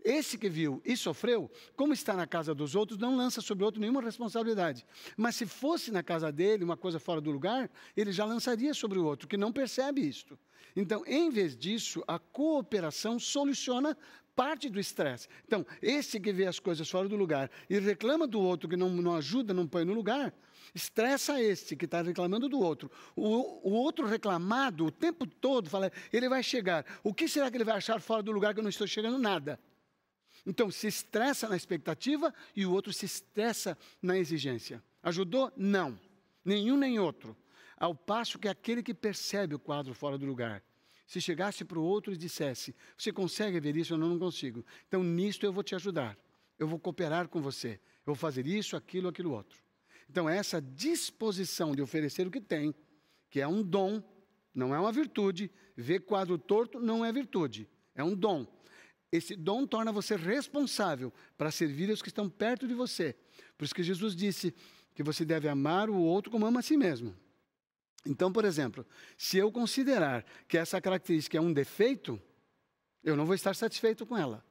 Esse 0.04 0.38
que 0.38 0.48
viu 0.48 0.80
e 0.84 0.96
sofreu, 0.96 1.50
como 1.76 1.92
está 1.92 2.14
na 2.14 2.26
casa 2.26 2.54
dos 2.54 2.74
outros, 2.74 2.98
não 2.98 3.16
lança 3.16 3.40
sobre 3.40 3.64
o 3.64 3.66
outro 3.66 3.80
nenhuma 3.80 4.00
responsabilidade. 4.00 4.86
Mas 5.16 5.36
se 5.36 5.46
fosse 5.46 5.90
na 5.90 6.02
casa 6.02 6.30
dele 6.30 6.64
uma 6.64 6.76
coisa 6.76 6.98
fora 6.98 7.20
do 7.20 7.30
lugar, 7.30 7.70
ele 7.96 8.12
já 8.12 8.24
lançaria 8.24 8.74
sobre 8.74 8.98
o 8.98 9.04
outro, 9.04 9.28
que 9.28 9.36
não 9.36 9.52
percebe 9.52 10.00
isto. 10.00 10.38
Então, 10.76 11.02
em 11.06 11.30
vez 11.30 11.56
disso, 11.56 12.02
a 12.06 12.18
cooperação 12.18 13.18
soluciona 13.18 13.96
parte 14.34 14.70
do 14.70 14.80
estresse. 14.80 15.28
Então, 15.46 15.66
esse 15.82 16.18
que 16.18 16.32
vê 16.32 16.46
as 16.46 16.58
coisas 16.58 16.88
fora 16.88 17.08
do 17.08 17.16
lugar 17.16 17.50
e 17.68 17.78
reclama 17.78 18.26
do 18.26 18.40
outro 18.40 18.68
que 18.68 18.76
não, 18.76 18.88
não 18.88 19.14
ajuda, 19.14 19.52
não 19.52 19.66
põe 19.66 19.84
no 19.84 19.92
lugar, 19.92 20.32
estressa 20.74 21.40
esse 21.42 21.76
que 21.76 21.84
está 21.84 22.02
reclamando 22.02 22.48
do 22.48 22.58
outro. 22.58 22.90
O, 23.16 23.68
o, 23.68 23.72
outro 23.72 24.06
reclamado 24.06 24.86
o 24.86 24.90
tempo 24.90 25.26
todo 25.26 25.68
fala, 25.68 25.92
ele 26.12 26.28
vai 26.28 26.42
chegar. 26.42 26.84
O 27.02 27.12
que 27.12 27.28
será 27.28 27.50
que 27.50 27.56
ele 27.56 27.64
vai 27.64 27.76
achar 27.76 28.00
fora 28.00 28.22
do 28.22 28.32
lugar 28.32 28.54
que 28.54 28.60
eu 28.60 28.62
não 28.62 28.70
estou 28.70 28.86
chegando? 28.86 29.18
Nada. 29.18 29.58
Então, 30.46 30.70
se 30.70 30.86
estressa 30.86 31.48
na 31.48 31.56
expectativa 31.56 32.32
e 32.56 32.64
o 32.64 32.72
outro 32.72 32.92
se 32.92 33.06
estressa 33.06 33.76
na 34.00 34.18
exigência. 34.18 34.82
Ajudou? 35.02 35.52
Não. 35.56 35.98
Nenhum 36.44 36.76
nem 36.76 36.98
outro. 36.98 37.36
Ao 37.76 37.94
passo 37.94 38.38
que 38.38 38.48
aquele 38.48 38.82
que 38.82 38.94
percebe 38.94 39.54
o 39.54 39.58
quadro 39.58 39.94
fora 39.94 40.18
do 40.18 40.26
lugar, 40.26 40.62
se 41.06 41.20
chegasse 41.20 41.64
para 41.64 41.78
o 41.78 41.82
outro 41.82 42.12
e 42.12 42.16
dissesse: 42.16 42.74
Você 42.96 43.12
consegue 43.12 43.58
ver 43.58 43.76
isso? 43.76 43.94
Eu 43.94 43.98
não, 43.98 44.18
consigo. 44.18 44.64
Então, 44.86 45.02
nisto 45.02 45.44
eu 45.44 45.52
vou 45.52 45.62
te 45.62 45.74
ajudar. 45.74 46.16
Eu 46.58 46.68
vou 46.68 46.78
cooperar 46.78 47.28
com 47.28 47.40
você. 47.40 47.80
Eu 48.06 48.14
vou 48.14 48.14
fazer 48.14 48.46
isso, 48.46 48.76
aquilo, 48.76 49.08
aquilo 49.08 49.32
outro. 49.32 49.58
Então, 50.08 50.28
essa 50.28 50.60
disposição 50.60 51.74
de 51.74 51.82
oferecer 51.82 52.26
o 52.26 52.30
que 52.30 52.40
tem, 52.40 52.74
que 53.28 53.40
é 53.40 53.48
um 53.48 53.62
dom, 53.62 54.02
não 54.54 54.74
é 54.74 54.78
uma 54.78 54.92
virtude. 54.92 55.50
Ver 55.76 56.00
quadro 56.00 56.36
torto 56.36 56.78
não 56.78 57.04
é 57.04 57.12
virtude, 57.12 57.68
é 57.94 58.04
um 58.04 58.14
dom. 58.14 58.46
Esse 59.12 59.34
dom 59.34 59.66
torna 59.66 59.90
você 59.90 60.14
responsável 60.14 61.12
para 61.36 61.50
servir 61.50 61.90
os 61.90 62.00
que 62.00 62.08
estão 62.08 62.28
perto 62.28 62.68
de 62.68 62.74
você. 62.74 63.16
Por 63.58 63.64
isso 63.64 63.74
que 63.74 63.82
Jesus 63.82 64.14
disse 64.14 64.54
que 64.94 65.02
você 65.02 65.24
deve 65.24 65.48
amar 65.48 65.90
o 65.90 65.96
outro 65.96 66.30
como 66.30 66.46
ama 66.46 66.60
a 66.60 66.62
si 66.62 66.76
mesmo. 66.76 67.16
Então, 68.06 68.32
por 68.32 68.44
exemplo, 68.44 68.86
se 69.18 69.36
eu 69.36 69.50
considerar 69.50 70.24
que 70.48 70.56
essa 70.56 70.80
característica 70.80 71.36
é 71.36 71.40
um 71.40 71.52
defeito, 71.52 72.20
eu 73.02 73.16
não 73.16 73.26
vou 73.26 73.34
estar 73.34 73.54
satisfeito 73.54 74.06
com 74.06 74.16
ela. 74.16 74.44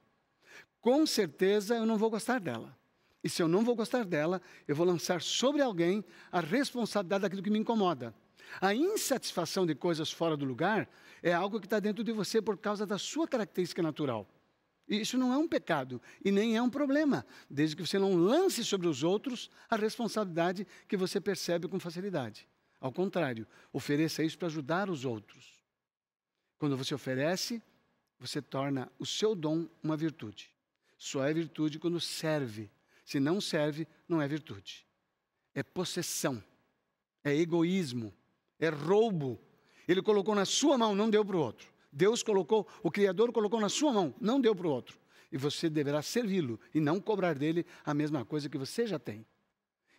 Com 0.82 1.06
certeza 1.06 1.76
eu 1.76 1.86
não 1.86 1.98
vou 1.98 2.10
gostar 2.10 2.40
dela. 2.40 2.78
E 3.24 3.30
se 3.30 3.42
eu 3.42 3.48
não 3.48 3.64
vou 3.64 3.76
gostar 3.76 4.06
dela, 4.06 4.42
eu 4.68 4.76
vou 4.76 4.86
lançar 4.86 5.22
sobre 5.22 5.62
alguém 5.62 6.04
a 6.32 6.40
responsabilidade 6.40 7.24
daquilo 7.24 7.44
que 7.44 7.50
me 7.50 7.60
incomoda. 7.60 8.14
A 8.62 8.74
insatisfação 8.74 9.66
de 9.66 9.76
coisas 9.76 10.12
fora 10.12 10.38
do 10.38 10.46
lugar 10.46 10.90
é 11.22 11.34
algo 11.34 11.60
que 11.60 11.66
está 11.66 11.80
dentro 11.80 12.04
de 12.04 12.12
você 12.12 12.42
por 12.42 12.58
causa 12.58 12.86
da 12.86 12.98
sua 12.98 13.28
característica 13.28 13.82
natural. 13.82 14.28
Isso 14.90 15.18
não 15.20 15.32
é 15.32 15.38
um 15.38 15.48
pecado 15.48 16.02
e 16.26 16.32
nem 16.32 16.58
é 16.58 16.62
um 16.62 16.70
problema, 16.70 17.24
desde 17.48 17.76
que 17.76 17.86
você 17.86 18.00
não 18.00 18.16
lance 18.16 18.66
sobre 18.66 18.88
os 18.88 19.04
outros 19.04 19.52
a 19.70 19.76
responsabilidade 19.76 20.66
que 20.88 20.98
você 20.98 21.22
percebe 21.22 21.68
com 21.68 21.80
facilidade. 21.80 22.48
Ao 22.82 22.92
contrário, 22.92 23.46
ofereça 23.72 24.24
isso 24.24 24.38
para 24.38 24.48
ajudar 24.48 24.90
os 24.90 25.06
outros. 25.06 25.64
Quando 26.58 26.76
você 26.76 26.96
oferece, 26.96 27.62
você 28.20 28.42
torna 28.42 28.92
o 28.98 29.06
seu 29.06 29.36
dom 29.36 29.68
uma 29.84 29.96
virtude. 29.96 30.50
Só 30.98 31.24
é 31.24 31.34
virtude 31.34 31.78
quando 31.78 32.00
serve. 32.02 32.72
Se 33.06 33.20
não 33.20 33.40
serve, 33.40 33.88
não 34.08 34.20
é 34.20 34.28
virtude. 34.28 34.86
É 35.54 35.62
possessão, 35.62 36.44
é 37.24 37.36
egoísmo, 37.36 38.14
é 38.60 38.70
roubo. 38.70 39.40
Ele 39.88 40.02
colocou 40.02 40.34
na 40.34 40.46
sua 40.46 40.78
mão, 40.78 40.96
não 40.96 41.10
deu 41.10 41.24
para 41.24 41.38
o 41.38 41.40
outro. 41.40 41.68
Deus 41.92 42.22
colocou, 42.24 42.68
o 42.84 42.92
Criador 42.92 43.32
colocou 43.32 43.60
na 43.60 43.70
sua 43.70 43.92
mão, 43.92 44.14
não 44.20 44.40
deu 44.40 44.56
para 44.56 44.68
o 44.68 44.72
outro. 44.72 45.00
E 45.32 45.38
você 45.38 45.70
deverá 45.70 46.02
servi-lo 46.02 46.60
e 46.74 46.80
não 46.80 47.00
cobrar 47.00 47.36
dele 47.36 47.66
a 47.86 47.94
mesma 47.94 48.26
coisa 48.26 48.50
que 48.50 48.58
você 48.58 48.88
já 48.88 48.98
tem. 48.98 49.26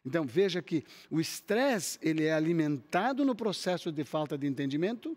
Então 0.04 0.24
veja 0.24 0.62
que 0.62 0.84
o 1.10 1.20
estresse 1.20 1.98
ele 2.02 2.24
é 2.24 2.32
alimentado 2.32 3.24
no 3.24 3.34
processo 3.34 3.92
de 3.92 4.04
falta 4.04 4.36
de 4.36 4.46
entendimento 4.46 5.16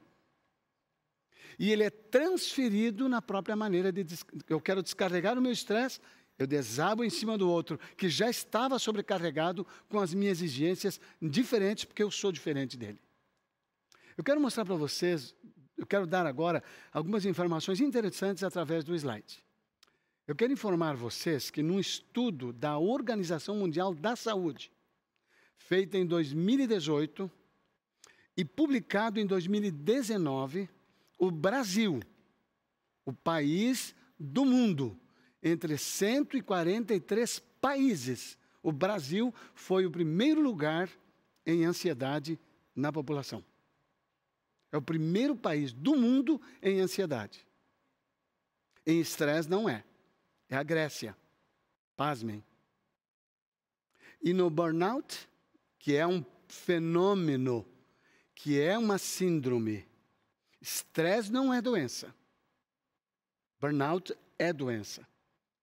e 1.57 1.71
ele 1.71 1.83
é 1.83 1.89
transferido 1.89 3.07
na 3.07 3.21
própria 3.21 3.55
maneira 3.55 3.91
de 3.91 4.05
eu 4.49 4.59
quero 4.59 4.83
descarregar 4.83 5.37
o 5.37 5.41
meu 5.41 5.51
estresse, 5.51 5.99
eu 6.37 6.47
desabo 6.47 7.03
em 7.03 7.09
cima 7.09 7.37
do 7.37 7.49
outro 7.49 7.79
que 7.95 8.09
já 8.09 8.29
estava 8.29 8.77
sobrecarregado 8.79 9.65
com 9.87 9.99
as 9.99 10.13
minhas 10.13 10.41
exigências 10.41 10.99
diferentes 11.21 11.85
porque 11.85 12.03
eu 12.03 12.11
sou 12.11 12.31
diferente 12.31 12.75
dele. 12.75 12.99
Eu 14.17 14.23
quero 14.23 14.41
mostrar 14.41 14.65
para 14.65 14.75
vocês 14.75 15.33
quero 15.93 16.07
dar 16.07 16.25
agora 16.25 16.63
algumas 16.91 17.23
informações 17.23 17.79
interessantes 17.79 18.43
através 18.43 18.83
do 18.83 18.95
slide. 18.95 19.45
Eu 20.27 20.35
quero 20.35 20.51
informar 20.51 20.95
vocês 20.95 21.51
que 21.51 21.61
num 21.61 21.79
estudo 21.79 22.51
da 22.51 22.79
Organização 22.79 23.57
Mundial 23.57 23.93
da 23.93 24.15
Saúde, 24.15 24.71
feito 25.55 25.95
em 25.95 26.03
2018 26.03 27.29
e 28.35 28.43
publicado 28.43 29.19
em 29.19 29.27
2019, 29.27 30.67
o 31.19 31.29
Brasil, 31.29 31.99
o 33.05 33.13
país 33.13 33.93
do 34.19 34.43
mundo, 34.45 34.99
entre 35.43 35.77
143 35.77 37.37
países, 37.61 38.35
o 38.63 38.71
Brasil 38.71 39.31
foi 39.53 39.85
o 39.85 39.91
primeiro 39.91 40.41
lugar 40.41 40.89
em 41.45 41.65
ansiedade 41.65 42.39
na 42.75 42.91
população. 42.91 43.43
É 44.73 44.77
o 44.77 44.81
primeiro 44.81 45.35
país 45.35 45.71
do 45.71 45.95
mundo 45.95 46.41
em 46.59 46.79
ansiedade. 46.79 47.45
Em 48.83 48.99
estresse 48.99 49.47
não 49.47 49.69
é. 49.69 49.83
É 50.49 50.55
a 50.55 50.63
Grécia. 50.63 51.15
Pasmem. 51.95 52.43
E 54.19 54.33
no 54.33 54.49
burnout, 54.49 55.29
que 55.77 55.95
é 55.95 56.07
um 56.07 56.25
fenômeno, 56.47 57.63
que 58.33 58.59
é 58.59 58.75
uma 58.75 58.97
síndrome. 58.97 59.87
Estresse 60.59 61.31
não 61.31 61.53
é 61.53 61.61
doença. 61.61 62.13
Burnout 63.61 64.17
é 64.39 64.51
doença. 64.51 65.07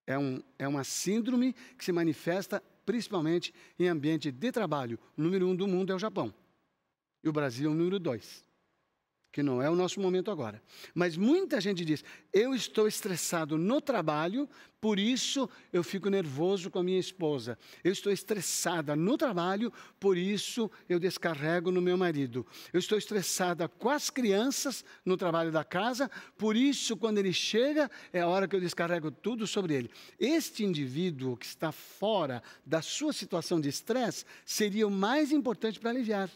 É, 0.07 0.17
um, 0.17 0.41
é 0.57 0.65
uma 0.65 0.85
síndrome 0.85 1.51
que 1.77 1.83
se 1.83 1.91
manifesta 1.91 2.63
principalmente 2.85 3.53
em 3.77 3.89
ambiente 3.89 4.31
de 4.31 4.51
trabalho. 4.53 4.97
O 5.17 5.21
número 5.21 5.49
um 5.49 5.55
do 5.55 5.67
mundo 5.67 5.91
é 5.91 5.95
o 5.95 5.99
Japão. 5.99 6.33
E 7.21 7.27
o 7.27 7.33
Brasil 7.33 7.69
é 7.69 7.73
o 7.73 7.75
número 7.75 7.99
dois 7.99 8.49
que 9.31 9.41
não 9.41 9.61
é 9.61 9.69
o 9.69 9.75
nosso 9.75 9.99
momento 9.99 10.29
agora. 10.29 10.61
Mas 10.93 11.15
muita 11.15 11.61
gente 11.61 11.85
diz: 11.85 12.03
eu 12.33 12.53
estou 12.53 12.87
estressado 12.87 13.57
no 13.57 13.79
trabalho, 13.79 14.47
por 14.79 14.99
isso 14.99 15.49
eu 15.71 15.83
fico 15.83 16.09
nervoso 16.09 16.69
com 16.69 16.79
a 16.79 16.83
minha 16.83 16.99
esposa. 16.99 17.57
Eu 17.83 17.91
estou 17.91 18.11
estressada 18.11 18.95
no 18.95 19.17
trabalho, 19.17 19.71
por 19.99 20.17
isso 20.17 20.69
eu 20.89 20.99
descarrego 20.99 21.71
no 21.71 21.81
meu 21.81 21.97
marido. 21.97 22.45
Eu 22.73 22.79
estou 22.79 22.97
estressada 22.97 23.67
com 23.67 23.89
as 23.89 24.09
crianças 24.09 24.83
no 25.05 25.15
trabalho 25.15 25.51
da 25.51 25.63
casa, 25.63 26.09
por 26.37 26.55
isso 26.57 26.97
quando 26.97 27.19
ele 27.19 27.31
chega 27.31 27.89
é 28.11 28.21
a 28.21 28.27
hora 28.27 28.47
que 28.47 28.55
eu 28.55 28.59
descarrego 28.59 29.11
tudo 29.11 29.47
sobre 29.47 29.75
ele. 29.75 29.91
Este 30.19 30.63
indivíduo 30.63 31.37
que 31.37 31.45
está 31.45 31.71
fora 31.71 32.43
da 32.65 32.81
sua 32.81 33.13
situação 33.13 33.61
de 33.61 33.69
estresse 33.69 34.25
seria 34.45 34.87
o 34.87 34.91
mais 34.91 35.31
importante 35.31 35.79
para 35.79 35.91
aliviar. 35.91 36.29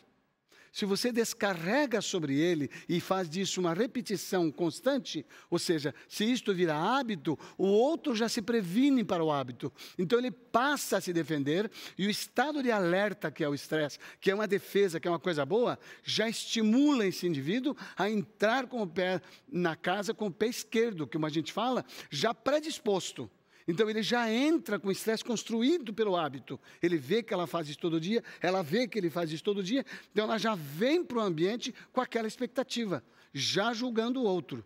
Se 0.76 0.84
você 0.84 1.10
descarrega 1.10 2.02
sobre 2.02 2.38
ele 2.38 2.70
e 2.90 3.00
faz 3.00 3.30
disso 3.30 3.62
uma 3.62 3.74
repetição 3.74 4.52
constante, 4.52 5.26
ou 5.50 5.58
seja, 5.58 5.96
se 6.06 6.30
isto 6.30 6.54
virar 6.54 6.98
hábito, 7.00 7.40
o 7.58 7.66
outro 7.66 8.14
já 8.14 8.28
se 8.28 8.42
previne 8.42 9.02
para 9.02 9.24
o 9.24 9.32
hábito. 9.32 9.72
Então 9.98 10.20
ele 10.20 10.32
passa 10.32 10.98
a 10.98 11.02
se 11.02 11.14
defender 11.14 11.72
e 11.98 12.06
o 12.06 12.10
estado 12.10 12.62
de 12.62 12.72
alerta, 12.72 13.32
que 13.32 13.42
é 13.42 13.48
o 13.48 13.56
estresse, 13.56 13.98
que 14.20 14.30
é 14.30 14.36
uma 14.36 14.46
defesa, 14.46 15.00
que 15.00 15.08
é 15.08 15.12
uma 15.12 15.18
coisa 15.18 15.46
boa, 15.46 15.80
já 16.04 16.28
estimula 16.28 17.08
esse 17.08 17.26
indivíduo 17.26 17.74
a 17.96 18.10
entrar 18.10 18.68
com 18.68 18.82
o 18.82 18.88
pé 18.88 19.22
na 19.50 19.78
casa 19.78 20.14
com 20.14 20.28
o 20.28 20.32
pé 20.32 20.48
esquerdo, 20.48 21.08
como 21.08 21.26
a 21.26 21.30
gente 21.30 21.54
fala, 21.54 21.86
já 22.12 22.34
predisposto. 22.34 23.32
Então 23.68 23.90
ele 23.90 24.04
já 24.04 24.32
entra 24.32 24.80
com 24.80 24.92
estresse 24.92 25.24
construído 25.24 25.94
pelo 25.94 26.16
hábito. 26.16 26.60
Ele 26.82 26.98
vê 26.98 27.24
que 27.24 27.34
ela 27.34 27.48
faz 27.48 27.68
isso 27.68 27.80
todo 27.80 28.00
dia, 28.00 28.24
ela 28.40 28.62
vê 28.62 28.88
que 28.88 28.98
ele 28.98 29.10
faz 29.10 29.32
isso 29.32 29.44
todo 29.44 29.64
dia, 29.64 29.84
então 30.12 30.26
ela 30.26 30.38
já 30.38 30.54
vem 30.56 31.04
para 31.04 31.18
o 31.18 31.22
ambiente 31.22 31.74
com 31.92 32.00
aquela 32.00 32.28
expectativa, 32.28 33.04
já 33.34 33.74
julgando 33.74 34.22
o 34.22 34.26
outro 34.26 34.64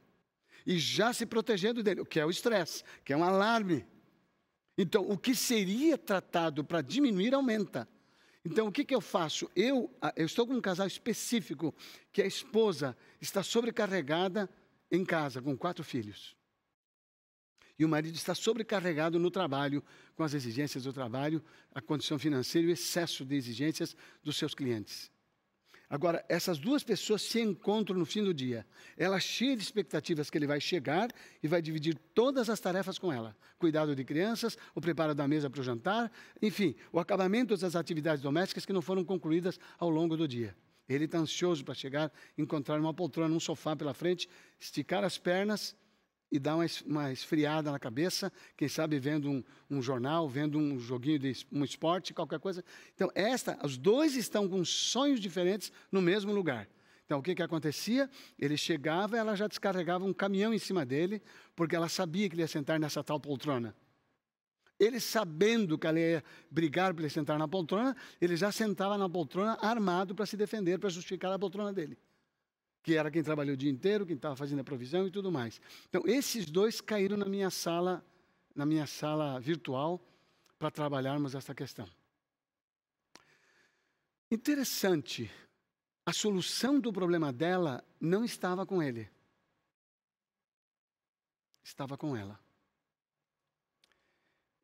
e 0.66 0.78
já 0.78 1.14
se 1.14 1.26
protegendo 1.26 1.82
dele, 1.82 2.02
o 2.02 2.06
que 2.06 2.20
é 2.20 2.26
o 2.26 2.30
estresse, 2.30 2.84
que 3.06 3.14
é 3.14 3.18
um 3.18 3.24
alarme. 3.24 3.86
Então, 4.78 5.10
o 5.10 5.18
que 5.18 5.34
seria 5.34 5.98
tratado 5.98 6.64
para 6.64 6.82
diminuir 6.82 7.34
aumenta. 7.34 7.88
Então, 8.46 8.68
o 8.68 8.72
que, 8.72 8.86
que 8.86 8.96
eu 8.96 9.02
faço? 9.02 9.50
Eu, 9.56 9.94
eu 10.16 10.26
estou 10.26 10.48
com 10.48 10.54
um 10.54 10.62
casal 10.62 10.88
específico 10.88 11.74
que 12.12 12.22
a 12.22 12.26
esposa 12.26 12.96
está 13.20 13.44
sobrecarregada 13.44 14.50
em 14.92 15.04
casa 15.04 15.42
com 15.42 15.58
quatro 15.58 15.84
filhos 15.84 16.39
e 17.80 17.86
o 17.86 17.90
marido 17.90 18.16
está 18.16 18.36
sobrecarregado 18.36 19.18
no 19.18 19.32
trabalho, 19.32 19.82
com 20.14 20.22
as 20.22 20.34
exigências 20.34 20.84
do 20.84 20.92
trabalho, 20.92 21.42
a 21.74 21.82
condição 21.82 22.20
financeira 22.20 22.68
e 22.68 22.72
o 22.72 22.74
excesso 22.74 23.24
de 23.24 23.36
exigências 23.36 23.96
dos 24.22 24.36
seus 24.36 24.54
clientes. 24.54 25.10
Agora, 25.90 26.24
essas 26.30 26.60
duas 26.60 26.84
pessoas 26.84 27.24
se 27.24 27.42
encontram 27.42 27.98
no 27.98 28.06
fim 28.06 28.24
do 28.24 28.32
dia. 28.32 28.64
Ela 28.96 29.20
cheia 29.20 29.56
de 29.56 29.64
expectativas 29.64 30.30
que 30.30 30.38
ele 30.38 30.46
vai 30.46 30.62
chegar 30.62 31.10
e 31.42 31.48
vai 31.48 31.64
dividir 31.64 31.98
todas 32.14 32.48
as 32.48 32.60
tarefas 32.60 33.00
com 33.00 33.12
ela: 33.12 33.36
cuidado 33.58 33.96
de 33.96 34.04
crianças, 34.04 34.56
o 34.76 34.82
preparo 34.82 35.16
da 35.16 35.28
mesa 35.28 35.50
para 35.50 35.62
o 35.62 35.64
jantar, 35.64 36.12
enfim, 36.40 36.76
o 36.92 37.00
acabamento 37.00 37.58
das 37.58 37.76
atividades 37.76 38.22
domésticas 38.22 38.68
que 38.68 38.74
não 38.74 38.84
foram 38.84 39.04
concluídas 39.04 39.60
ao 39.80 39.90
longo 39.90 40.16
do 40.16 40.28
dia. 40.28 40.56
Ele 40.88 41.06
está 41.06 41.18
ansioso 41.18 41.64
para 41.64 41.74
chegar, 41.74 42.12
encontrar 42.38 42.80
uma 42.80 42.94
poltrona, 42.94 43.34
um 43.34 43.40
sofá 43.40 43.76
pela 43.76 43.94
frente, 43.94 44.30
esticar 44.60 45.04
as 45.04 45.18
pernas 45.18 45.76
e 46.32 46.38
dar 46.38 46.56
uma, 46.56 46.66
uma 46.86 47.12
esfriada 47.12 47.72
na 47.72 47.80
cabeça, 47.80 48.32
quem 48.56 48.68
sabe 48.68 49.00
vendo 49.00 49.30
um, 49.30 49.44
um, 49.70 49.82
jornal, 49.82 50.30
vendo 50.30 50.58
um 50.58 50.80
joguinho 50.80 51.18
de 51.18 51.46
um 51.52 51.64
esporte, 51.64 52.14
qualquer 52.14 52.40
coisa. 52.40 52.64
Então, 52.94 53.12
esta, 53.16 53.58
os 53.66 53.78
dois 53.78 54.16
estão 54.16 54.48
com 54.48 54.64
sonhos 54.64 55.20
diferentes 55.20 55.72
no 55.92 56.02
mesmo 56.02 56.32
lugar. 56.32 56.68
Então, 57.06 57.18
o 57.18 57.24
que, 57.24 57.34
que 57.34 57.42
acontecia? 57.42 58.08
Ele 58.38 58.56
chegava, 58.56 59.18
ela 59.18 59.36
já 59.36 59.48
descarregava 59.48 60.06
um 60.06 60.14
caminhão 60.14 60.54
em 60.54 60.60
cima 60.60 60.86
dele, 60.86 61.22
porque 61.56 61.76
ela 61.76 61.90
sabia 61.90 62.30
que 62.30 62.36
ele 62.36 62.44
ia 62.44 62.48
sentar 62.48 62.80
nessa 62.80 63.04
tal 63.04 63.20
poltrona. 63.20 63.76
Ele, 64.80 65.00
sabendo 65.00 65.78
que 65.78 65.88
ela 65.88 66.00
ia 66.00 66.24
brigar 66.50 66.94
para 66.94 67.04
ele 67.04 67.10
sentar 67.10 67.38
na 67.40 67.48
poltrona, 67.48 67.98
ele 68.22 68.38
já 68.38 68.52
sentava 68.52 68.98
na 68.98 69.10
poltrona 69.10 69.58
armado 69.60 70.14
para 70.14 70.26
se 70.26 70.38
defender, 70.38 70.78
para 70.78 70.90
justificar 70.90 71.34
a 71.34 71.40
poltrona 71.40 71.74
dele 71.74 71.98
que 72.82 72.96
era 72.96 73.12
quem 73.12 73.24
trabalhou 73.24 73.54
o 73.54 73.58
dia 73.58 73.70
inteiro, 73.70 74.06
quem 74.06 74.16
estava 74.16 74.36
fazendo 74.36 74.60
a 74.60 74.64
provisão 74.64 75.08
e 75.08 75.12
tudo 75.12 75.32
mais. 75.32 75.62
Então, 75.88 76.04
esses 76.06 76.46
dois 76.46 76.80
caíram 76.80 77.18
na 77.18 77.26
minha 77.26 77.50
sala, 77.50 78.04
na 78.56 78.66
minha 78.66 78.88
sala 78.88 79.40
virtual, 79.40 80.02
para 80.58 80.72
trabalharmos 80.72 81.36
essa 81.36 81.54
questão. 81.54 81.88
Interessante, 84.32 85.30
a 86.06 86.14
solução 86.14 86.80
do 86.80 86.94
problema 86.94 87.34
dela 87.34 87.84
não 88.00 88.24
estava 88.24 88.66
com 88.66 88.82
ele. 88.82 89.10
Estava 91.64 91.98
com 91.98 92.16
ela. 92.16 92.40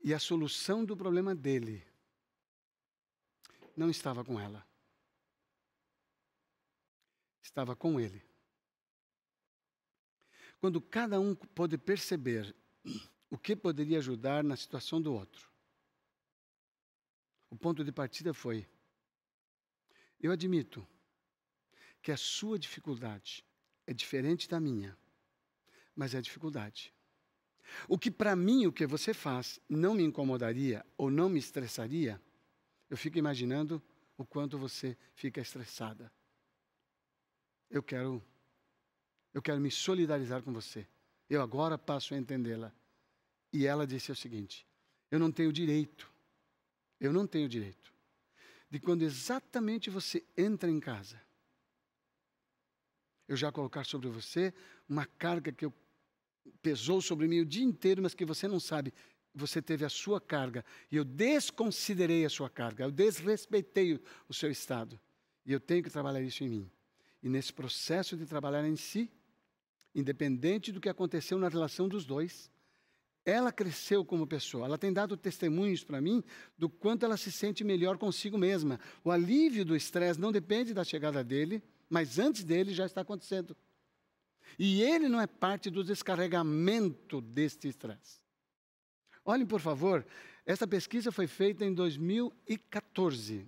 E 0.04 0.14
a 0.14 0.20
solução 0.20 0.86
do 0.86 0.96
problema 0.96 1.34
dele 1.34 1.84
não 3.76 3.90
estava 3.90 4.24
com 4.24 4.40
ela 4.40 4.66
estava 7.46 7.76
com 7.76 8.00
ele. 8.00 8.24
Quando 10.60 10.82
cada 10.82 11.20
um 11.20 11.36
pôde 11.36 11.78
perceber 11.78 12.56
o 13.30 13.38
que 13.38 13.56
poderia 13.56 14.00
ajudar 14.00 14.44
na 14.44 14.56
situação 14.56 15.02
do 15.02 15.14
outro, 15.14 15.50
o 17.50 17.56
ponto 17.56 17.84
de 17.84 17.92
partida 17.92 18.34
foi: 18.34 18.68
eu 20.20 20.32
admito 20.32 20.86
que 22.02 22.12
a 22.12 22.18
sua 22.18 22.58
dificuldade 22.58 23.46
é 23.86 23.94
diferente 23.94 24.50
da 24.50 24.60
minha, 24.60 24.98
mas 25.96 26.16
é 26.16 26.22
dificuldade. 26.22 26.94
O 27.88 27.98
que 27.98 28.10
para 28.12 28.36
mim, 28.36 28.66
o 28.66 28.74
que 28.74 28.86
você 28.86 29.14
faz, 29.14 29.60
não 29.68 29.94
me 29.94 30.04
incomodaria 30.04 30.86
ou 30.98 31.10
não 31.10 31.30
me 31.30 31.40
estressaria, 31.40 32.22
eu 32.90 32.98
fico 32.98 33.18
imaginando 33.18 33.82
o 34.18 34.26
quanto 34.26 34.58
você 34.58 34.98
fica 35.14 35.42
estressada 35.42 36.12
eu 37.70 37.84
quero 37.84 38.22
eu 39.34 39.42
quero 39.42 39.60
me 39.60 39.70
solidarizar 39.70 40.42
com 40.42 40.54
você. 40.54 40.88
Eu 41.30 41.42
agora 41.42 41.78
passo 41.78 42.14
a 42.14 42.18
entendê-la. 42.18 42.72
E 43.52 43.66
ela 43.66 43.86
disse 43.86 44.12
o 44.12 44.16
seguinte: 44.16 44.66
eu 45.12 45.20
não 45.20 45.32
tenho 45.32 45.52
direito, 45.52 46.10
eu 47.00 47.12
não 47.12 47.28
tenho 47.28 47.50
direito 47.50 47.96
de 48.76 48.80
quando 48.80 49.04
exatamente 49.04 49.90
você 49.90 50.22
entra 50.36 50.70
em 50.70 50.82
casa, 50.82 51.22
eu 53.26 53.38
já 53.38 53.52
colocar 53.52 53.86
sobre 53.86 54.10
você 54.10 54.54
uma 54.88 55.06
carga 55.06 55.52
que 55.52 55.66
eu, 55.66 55.74
pesou 56.62 57.02
sobre 57.02 57.28
mim 57.28 57.40
o 57.40 57.46
dia 57.46 57.64
inteiro, 57.64 58.02
mas 58.02 58.14
que 58.14 58.26
você 58.26 58.48
não 58.48 58.60
sabe. 58.60 58.94
Você 59.34 59.62
teve 59.62 59.86
a 59.86 59.90
sua 59.90 60.20
carga 60.22 60.64
e 60.92 60.98
eu 60.98 61.06
desconsiderei 61.06 62.26
a 62.26 62.30
sua 62.30 62.50
carga, 62.50 62.84
eu 62.84 62.92
desrespeitei 62.92 64.00
o 64.28 64.34
seu 64.34 64.52
estado. 64.52 65.00
E 65.46 65.54
eu 65.54 65.60
tenho 65.60 65.82
que 65.84 65.90
trabalhar 65.90 66.22
isso 66.22 66.44
em 66.44 66.50
mim. 66.50 66.72
E 67.26 67.30
nesse 67.30 67.52
processo 67.52 68.16
de 68.16 68.24
trabalhar 68.24 68.64
em 68.68 68.76
si, 68.76 69.12
independente 69.96 70.72
do 70.72 70.80
que 70.80 70.88
aconteceu 70.88 71.40
na 71.40 71.50
relação 71.50 71.90
dos 71.90 72.06
dois, 72.06 72.52
ela 73.26 73.52
cresceu 73.52 74.06
como 74.06 74.28
pessoa. 74.28 74.66
Ela 74.66 74.78
tem 74.78 74.94
dado 74.94 75.18
testemunhos 75.18 75.84
para 75.84 76.00
mim 76.00 76.24
do 76.56 76.70
quanto 76.70 77.04
ela 77.04 77.18
se 77.18 77.32
sente 77.32 77.64
melhor 77.64 77.98
consigo 77.98 78.38
mesma. 78.38 78.80
O 79.04 79.10
alívio 79.10 79.66
do 79.66 79.76
estresse 79.76 80.22
não 80.22 80.32
depende 80.32 80.72
da 80.72 80.84
chegada 80.84 81.24
dele, 81.24 81.64
mas 81.90 82.20
antes 82.20 82.44
dele 82.44 82.76
já 82.76 82.86
está 82.86 83.02
acontecendo. 83.02 83.58
E 84.60 84.84
ele 84.84 85.10
não 85.10 85.20
é 85.20 85.26
parte 85.26 85.72
do 85.72 85.84
descarregamento 85.84 87.22
deste 87.22 87.68
estresse. 87.68 88.22
Olhem, 89.26 89.48
por 89.48 89.60
favor, 89.60 90.06
essa 90.46 90.68
pesquisa 90.68 91.12
foi 91.12 91.26
feita 91.26 91.66
em 91.66 91.74
2014. 91.74 93.48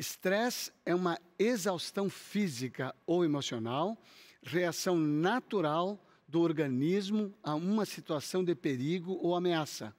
Estresse 0.00 0.72
é 0.86 0.94
uma 0.94 1.20
exaustão 1.38 2.08
física 2.08 2.96
ou 3.04 3.22
emocional, 3.22 4.02
reação 4.42 4.96
natural 4.96 6.02
do 6.26 6.40
organismo 6.40 7.34
a 7.42 7.54
uma 7.54 7.84
situação 7.84 8.42
de 8.42 8.54
perigo 8.54 9.18
ou 9.20 9.36
ameaça. 9.36 9.94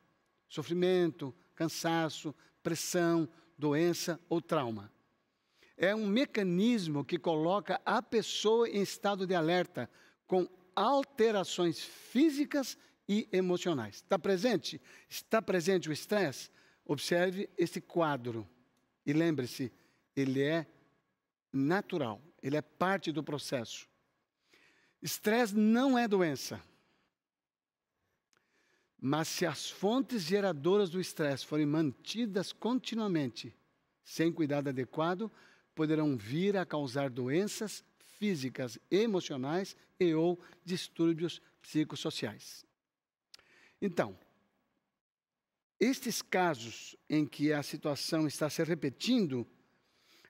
Sofrimento, 0.50 1.32
cansaço, 1.54 2.34
pressão, 2.64 3.30
doença 3.56 4.20
ou 4.28 4.42
trauma. 4.42 4.92
É 5.78 5.94
um 5.94 6.08
mecanismo 6.08 7.06
que 7.06 7.20
coloca 7.20 7.80
a 7.86 8.02
pessoa 8.02 8.68
em 8.68 8.82
estado 8.82 9.28
de 9.28 9.36
alerta, 9.36 9.88
com 10.26 10.50
alterações 10.76 11.80
físicas 11.80 12.76
e 13.08 13.30
emocionais. 13.32 13.98
Está 13.98 14.18
presente? 14.18 14.82
Está 15.08 15.44
presente 15.44 15.90
o 15.90 15.94
estresse? 15.94 16.50
Observe 16.84 17.48
esse 17.56 17.80
quadro. 17.80 18.50
E 19.06 19.14
lembre-se, 19.14 19.72
ele 20.15 20.41
é 20.41 20.65
natural, 21.52 22.21
ele 22.41 22.58
é 22.58 22.62
parte 22.62 23.12
do 23.12 23.24
processo. 23.24 23.88
Estresse 25.02 25.56
não 25.56 25.97
é 25.97 26.08
doença. 26.08 26.62
Mas 29.00 29.28
se 29.28 29.45
as 29.47 29.69
fontes 29.69 30.21
geradoras 30.21 30.89
do 30.89 31.02
estresse 31.02 31.45
forem 31.45 31.65
mantidas 31.65 32.54
continuamente, 32.54 33.56
sem 34.04 34.32
cuidado 34.32 34.69
adequado, 34.69 35.32
poderão 35.74 36.15
vir 36.15 36.56
a 36.56 36.65
causar 36.65 37.10
doenças 37.10 37.84
físicas, 38.19 38.78
emocionais 38.91 39.76
e 40.00 40.13
ou 40.13 40.39
distúrbios 40.63 41.41
psicossociais. 41.60 42.63
Então, 43.82 44.15
estes 45.80 46.21
casos 46.21 46.95
em 47.10 47.26
que 47.26 47.52
a 47.52 47.63
situação 47.63 48.28
está 48.28 48.47
se 48.52 48.63
repetindo, 48.63 49.47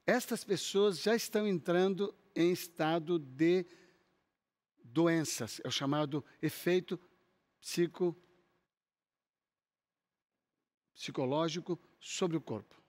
estas 0.06 0.44
pessoas 0.44 1.00
já 1.02 1.16
estão 1.16 1.48
entrando 1.48 2.14
em 2.36 2.52
estado 2.52 3.20
de 3.20 3.66
doenças, 4.84 5.62
é 5.64 5.68
o 5.68 5.72
chamado 5.72 6.24
efeito 6.42 7.00
psico, 7.60 8.16
psicológico 10.94 11.80
sobre 12.00 12.36
o 12.36 12.42
corpo. 12.42 12.82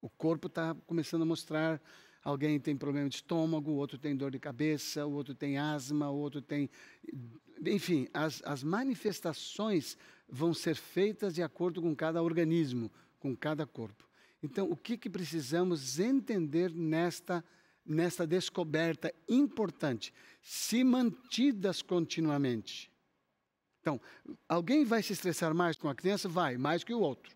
O 0.00 0.08
corpo 0.08 0.48
está 0.48 0.74
começando 0.86 1.22
a 1.22 1.26
mostrar. 1.26 1.80
Alguém 2.24 2.58
tem 2.60 2.76
problema 2.76 3.08
de 3.08 3.16
estômago, 3.16 3.72
o 3.72 3.76
outro 3.76 3.98
tem 3.98 4.16
dor 4.16 4.30
de 4.30 4.38
cabeça, 4.38 5.04
o 5.04 5.12
outro 5.12 5.34
tem 5.34 5.58
asma, 5.58 6.08
o 6.08 6.16
outro 6.16 6.40
tem. 6.40 6.70
Enfim, 7.66 8.08
as, 8.14 8.40
as 8.44 8.62
manifestações 8.62 9.96
vão 10.28 10.54
ser 10.54 10.76
feitas 10.76 11.34
de 11.34 11.42
acordo 11.42 11.82
com 11.82 11.94
cada 11.94 12.22
organismo, 12.22 12.90
com 13.18 13.36
cada 13.36 13.66
corpo. 13.66 14.08
Então, 14.42 14.70
o 14.70 14.76
que, 14.76 14.96
que 14.96 15.08
precisamos 15.08 16.00
entender 16.00 16.72
nesta, 16.74 17.44
nesta 17.86 18.26
descoberta 18.26 19.14
importante? 19.28 20.12
Se 20.40 20.82
mantidas 20.82 21.80
continuamente. 21.80 22.90
Então, 23.80 24.00
alguém 24.48 24.84
vai 24.84 25.02
se 25.02 25.12
estressar 25.12 25.54
mais 25.54 25.76
com 25.76 25.88
a 25.88 25.94
criança? 25.94 26.28
Vai, 26.28 26.56
mais 26.56 26.82
que 26.82 26.92
o 26.92 27.00
outro. 27.00 27.34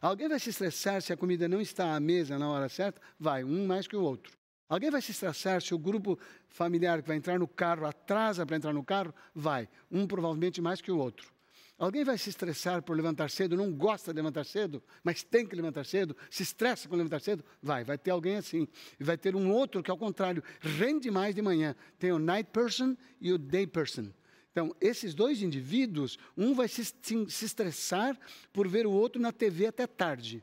Alguém 0.00 0.28
vai 0.28 0.38
se 0.38 0.50
estressar 0.50 1.00
se 1.02 1.12
a 1.12 1.16
comida 1.16 1.48
não 1.48 1.60
está 1.60 1.94
à 1.94 2.00
mesa 2.00 2.38
na 2.38 2.48
hora 2.48 2.68
certa? 2.68 3.00
Vai, 3.18 3.44
um 3.44 3.66
mais 3.66 3.86
que 3.86 3.96
o 3.96 4.02
outro. 4.02 4.36
Alguém 4.68 4.90
vai 4.90 5.00
se 5.00 5.12
estressar 5.12 5.62
se 5.62 5.74
o 5.74 5.78
grupo 5.78 6.18
familiar 6.48 7.00
que 7.00 7.08
vai 7.08 7.16
entrar 7.16 7.38
no 7.38 7.48
carro 7.48 7.86
atrasa 7.86 8.44
para 8.44 8.56
entrar 8.56 8.72
no 8.72 8.84
carro? 8.84 9.14
Vai, 9.34 9.68
um 9.90 10.06
provavelmente 10.06 10.60
mais 10.60 10.80
que 10.80 10.90
o 10.90 10.98
outro. 10.98 11.32
Alguém 11.78 12.02
vai 12.02 12.18
se 12.18 12.28
estressar 12.28 12.82
por 12.82 12.96
levantar 12.96 13.30
cedo, 13.30 13.56
não 13.56 13.72
gosta 13.72 14.12
de 14.12 14.16
levantar 14.16 14.44
cedo, 14.44 14.82
mas 15.04 15.22
tem 15.22 15.46
que 15.46 15.54
levantar 15.54 15.84
cedo, 15.84 16.16
se 16.28 16.42
estressa 16.42 16.88
com 16.88 16.96
levantar 16.96 17.20
cedo? 17.20 17.44
Vai, 17.62 17.84
vai 17.84 17.96
ter 17.96 18.10
alguém 18.10 18.34
assim. 18.34 18.66
E 18.98 19.04
vai 19.04 19.16
ter 19.16 19.36
um 19.36 19.52
outro 19.52 19.80
que, 19.80 19.90
ao 19.90 19.96
contrário, 19.96 20.42
rende 20.60 21.08
mais 21.08 21.36
de 21.36 21.40
manhã. 21.40 21.76
Tem 21.96 22.10
o 22.10 22.18
night 22.18 22.50
person 22.52 22.96
e 23.20 23.32
o 23.32 23.38
day 23.38 23.64
person. 23.64 24.12
Então, 24.50 24.74
esses 24.80 25.14
dois 25.14 25.40
indivíduos, 25.40 26.18
um 26.36 26.52
vai 26.52 26.66
se, 26.66 26.84
se, 26.84 27.30
se 27.30 27.44
estressar 27.44 28.18
por 28.52 28.66
ver 28.66 28.84
o 28.84 28.90
outro 28.90 29.22
na 29.22 29.30
TV 29.30 29.66
até 29.66 29.86
tarde. 29.86 30.42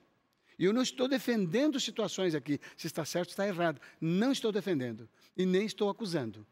E 0.57 0.63
eu 0.63 0.71
não 0.71 0.81
estou 0.81 1.05
defendendo 1.05 1.77
situações 1.81 2.33
aqui, 2.33 2.61
se 2.77 2.87
está 2.87 3.03
certo 3.03 3.29
ou 3.29 3.31
está 3.31 3.45
errado. 3.45 3.81
Não 3.99 4.31
estou 4.31 4.53
defendendo 4.53 5.09
e 5.35 5.45
nem 5.45 5.65
estou 5.65 5.89
acusando. 5.89 6.47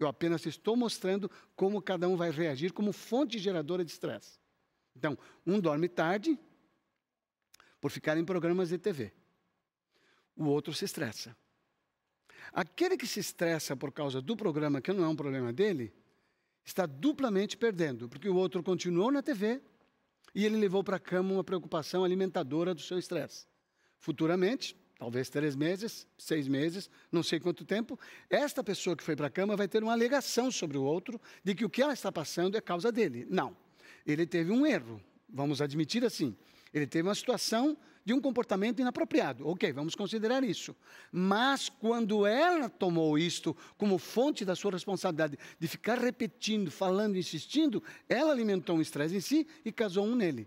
Eu 0.00 0.08
apenas 0.08 0.44
estou 0.46 0.74
mostrando 0.74 1.30
como 1.54 1.82
cada 1.82 2.08
um 2.08 2.16
vai 2.16 2.30
reagir 2.30 2.72
como 2.72 2.90
fonte 2.90 3.38
geradora 3.38 3.84
de 3.84 3.92
estresse. 3.92 4.40
Então, 4.96 5.16
um 5.46 5.60
dorme 5.60 5.88
tarde 5.88 6.38
por 7.80 7.90
ficar 7.90 8.16
em 8.16 8.24
programas 8.24 8.70
de 8.70 8.78
TV. 8.78 9.12
O 10.34 10.46
outro 10.46 10.72
se 10.72 10.86
estressa. 10.86 11.36
Aquele 12.52 12.96
que 12.96 13.06
se 13.06 13.20
estressa 13.20 13.76
por 13.76 13.92
causa 13.92 14.22
do 14.22 14.34
programa, 14.34 14.80
que 14.80 14.90
não 14.92 15.04
é 15.04 15.08
um 15.08 15.14
problema 15.14 15.52
dele, 15.52 15.92
está 16.64 16.86
duplamente 16.86 17.56
perdendo, 17.56 18.08
porque 18.08 18.28
o 18.28 18.36
outro 18.36 18.62
continuou 18.62 19.12
na 19.12 19.22
TV 19.22 19.60
e 20.34 20.46
ele 20.46 20.56
levou 20.56 20.82
para 20.82 20.96
a 20.96 21.00
cama 21.00 21.34
uma 21.34 21.44
preocupação 21.44 22.04
alimentadora 22.04 22.74
do 22.74 22.80
seu 22.80 22.98
estresse. 22.98 23.46
Futuramente, 23.98 24.74
talvez 25.00 25.30
três 25.30 25.56
meses, 25.56 26.06
seis 26.18 26.46
meses, 26.46 26.90
não 27.10 27.22
sei 27.22 27.40
quanto 27.40 27.64
tempo, 27.64 27.98
esta 28.28 28.62
pessoa 28.62 28.94
que 28.94 29.02
foi 29.02 29.16
para 29.16 29.28
a 29.28 29.30
cama 29.30 29.56
vai 29.56 29.66
ter 29.66 29.82
uma 29.82 29.92
alegação 29.92 30.50
sobre 30.50 30.76
o 30.76 30.82
outro 30.82 31.18
de 31.42 31.54
que 31.54 31.64
o 31.64 31.70
que 31.70 31.80
ela 31.80 31.94
está 31.94 32.12
passando 32.12 32.54
é 32.54 32.60
causa 32.60 32.92
dele. 32.92 33.26
Não. 33.30 33.56
Ele 34.06 34.26
teve 34.26 34.52
um 34.52 34.66
erro, 34.66 35.00
vamos 35.26 35.62
admitir 35.62 36.04
assim. 36.04 36.36
Ele 36.72 36.86
teve 36.86 37.08
uma 37.08 37.14
situação 37.14 37.78
de 38.04 38.12
um 38.12 38.20
comportamento 38.20 38.80
inapropriado. 38.80 39.48
Ok, 39.48 39.72
vamos 39.72 39.94
considerar 39.94 40.44
isso. 40.44 40.76
Mas 41.10 41.70
quando 41.70 42.26
ela 42.26 42.68
tomou 42.68 43.16
isto 43.16 43.56
como 43.78 43.96
fonte 43.96 44.44
da 44.44 44.54
sua 44.54 44.72
responsabilidade 44.72 45.38
de 45.58 45.66
ficar 45.66 45.98
repetindo, 45.98 46.70
falando, 46.70 47.16
insistindo, 47.16 47.82
ela 48.06 48.32
alimentou 48.32 48.76
um 48.76 48.82
estresse 48.82 49.16
em 49.16 49.20
si 49.20 49.46
e 49.64 49.72
casou 49.72 50.04
um 50.04 50.14
nele. 50.14 50.46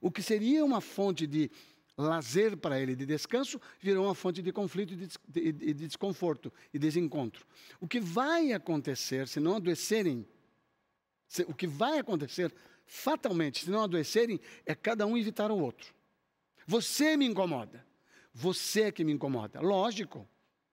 O 0.00 0.10
que 0.10 0.20
seria 0.20 0.64
uma 0.64 0.80
fonte 0.80 1.28
de 1.28 1.48
lazer 1.96 2.56
para 2.56 2.80
ele, 2.80 2.96
de 2.96 3.06
descanso, 3.06 3.60
virou 3.80 4.06
uma 4.06 4.14
fonte 4.14 4.42
de 4.42 4.52
conflito 4.52 4.94
e 4.94 4.96
de, 4.96 5.08
de, 5.28 5.52
de 5.52 5.86
desconforto 5.86 6.52
e 6.72 6.78
desencontro. 6.78 7.46
O 7.80 7.86
que 7.86 8.00
vai 8.00 8.52
acontecer 8.52 9.28
se 9.28 9.38
não 9.40 9.56
adoecerem, 9.56 10.26
o 11.46 11.54
que 11.54 11.66
vai 11.66 11.98
acontecer 11.98 12.52
fatalmente 12.86 13.64
se 13.64 13.70
não 13.70 13.82
adoecerem 13.82 14.40
é 14.66 14.74
cada 14.74 15.06
um 15.06 15.16
evitar 15.16 15.50
o 15.50 15.58
outro. 15.58 15.94
Você 16.66 17.16
me 17.16 17.26
incomoda. 17.26 17.84
Você 18.32 18.82
é 18.82 18.92
que 18.92 19.04
me 19.04 19.12
incomoda. 19.12 19.60
Lógico. 19.60 20.28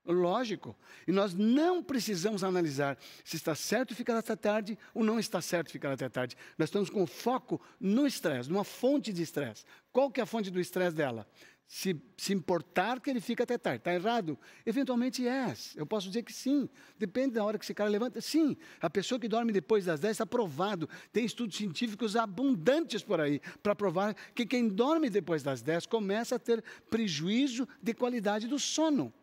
Lógico. 0.05 0.75
E 1.07 1.11
nós 1.11 1.33
não 1.33 1.83
precisamos 1.83 2.43
analisar 2.43 2.97
se 3.23 3.35
está 3.35 3.53
certo 3.53 3.95
ficar 3.95 4.17
até 4.17 4.35
tarde 4.35 4.77
ou 4.93 5.03
não 5.03 5.19
está 5.19 5.41
certo 5.41 5.71
ficar 5.71 5.91
até 5.91 6.09
tarde. 6.09 6.35
Nós 6.57 6.69
estamos 6.69 6.89
com 6.89 7.05
foco 7.05 7.61
no 7.79 8.07
estresse, 8.07 8.49
numa 8.49 8.63
fonte 8.63 9.13
de 9.13 9.21
estresse. 9.21 9.63
Qual 9.91 10.09
que 10.09 10.19
é 10.19 10.23
a 10.23 10.25
fonte 10.25 10.49
do 10.49 10.59
estresse 10.59 10.95
dela? 10.95 11.27
se, 11.71 11.95
se 12.17 12.33
importar 12.33 12.99
que 12.99 13.09
ele 13.09 13.21
fica 13.21 13.43
até 13.45 13.57
tarde. 13.57 13.77
Está 13.77 13.93
errado? 13.93 14.37
Eventualmente 14.65 15.25
é. 15.25 15.55
Eu 15.73 15.85
posso 15.85 16.09
dizer 16.09 16.21
que 16.21 16.33
sim. 16.33 16.67
Depende 16.99 17.35
da 17.35 17.45
hora 17.45 17.57
que 17.57 17.63
esse 17.63 17.73
cara 17.73 17.89
levanta. 17.89 18.19
Sim, 18.19 18.57
a 18.81 18.89
pessoa 18.89 19.17
que 19.17 19.29
dorme 19.29 19.53
depois 19.53 19.85
das 19.85 20.01
10 20.01 20.11
está 20.11 20.25
provado. 20.25 20.89
Tem 21.13 21.23
estudos 21.23 21.55
científicos 21.55 22.17
abundantes 22.17 23.01
por 23.01 23.21
aí 23.21 23.39
para 23.63 23.73
provar 23.73 24.13
que 24.35 24.45
quem 24.45 24.67
dorme 24.67 25.09
depois 25.09 25.43
das 25.43 25.61
10 25.61 25.85
começa 25.85 26.35
a 26.35 26.39
ter 26.39 26.61
prejuízo 26.89 27.65
de 27.81 27.93
qualidade 27.93 28.49
do 28.49 28.59
sono. 28.59 29.13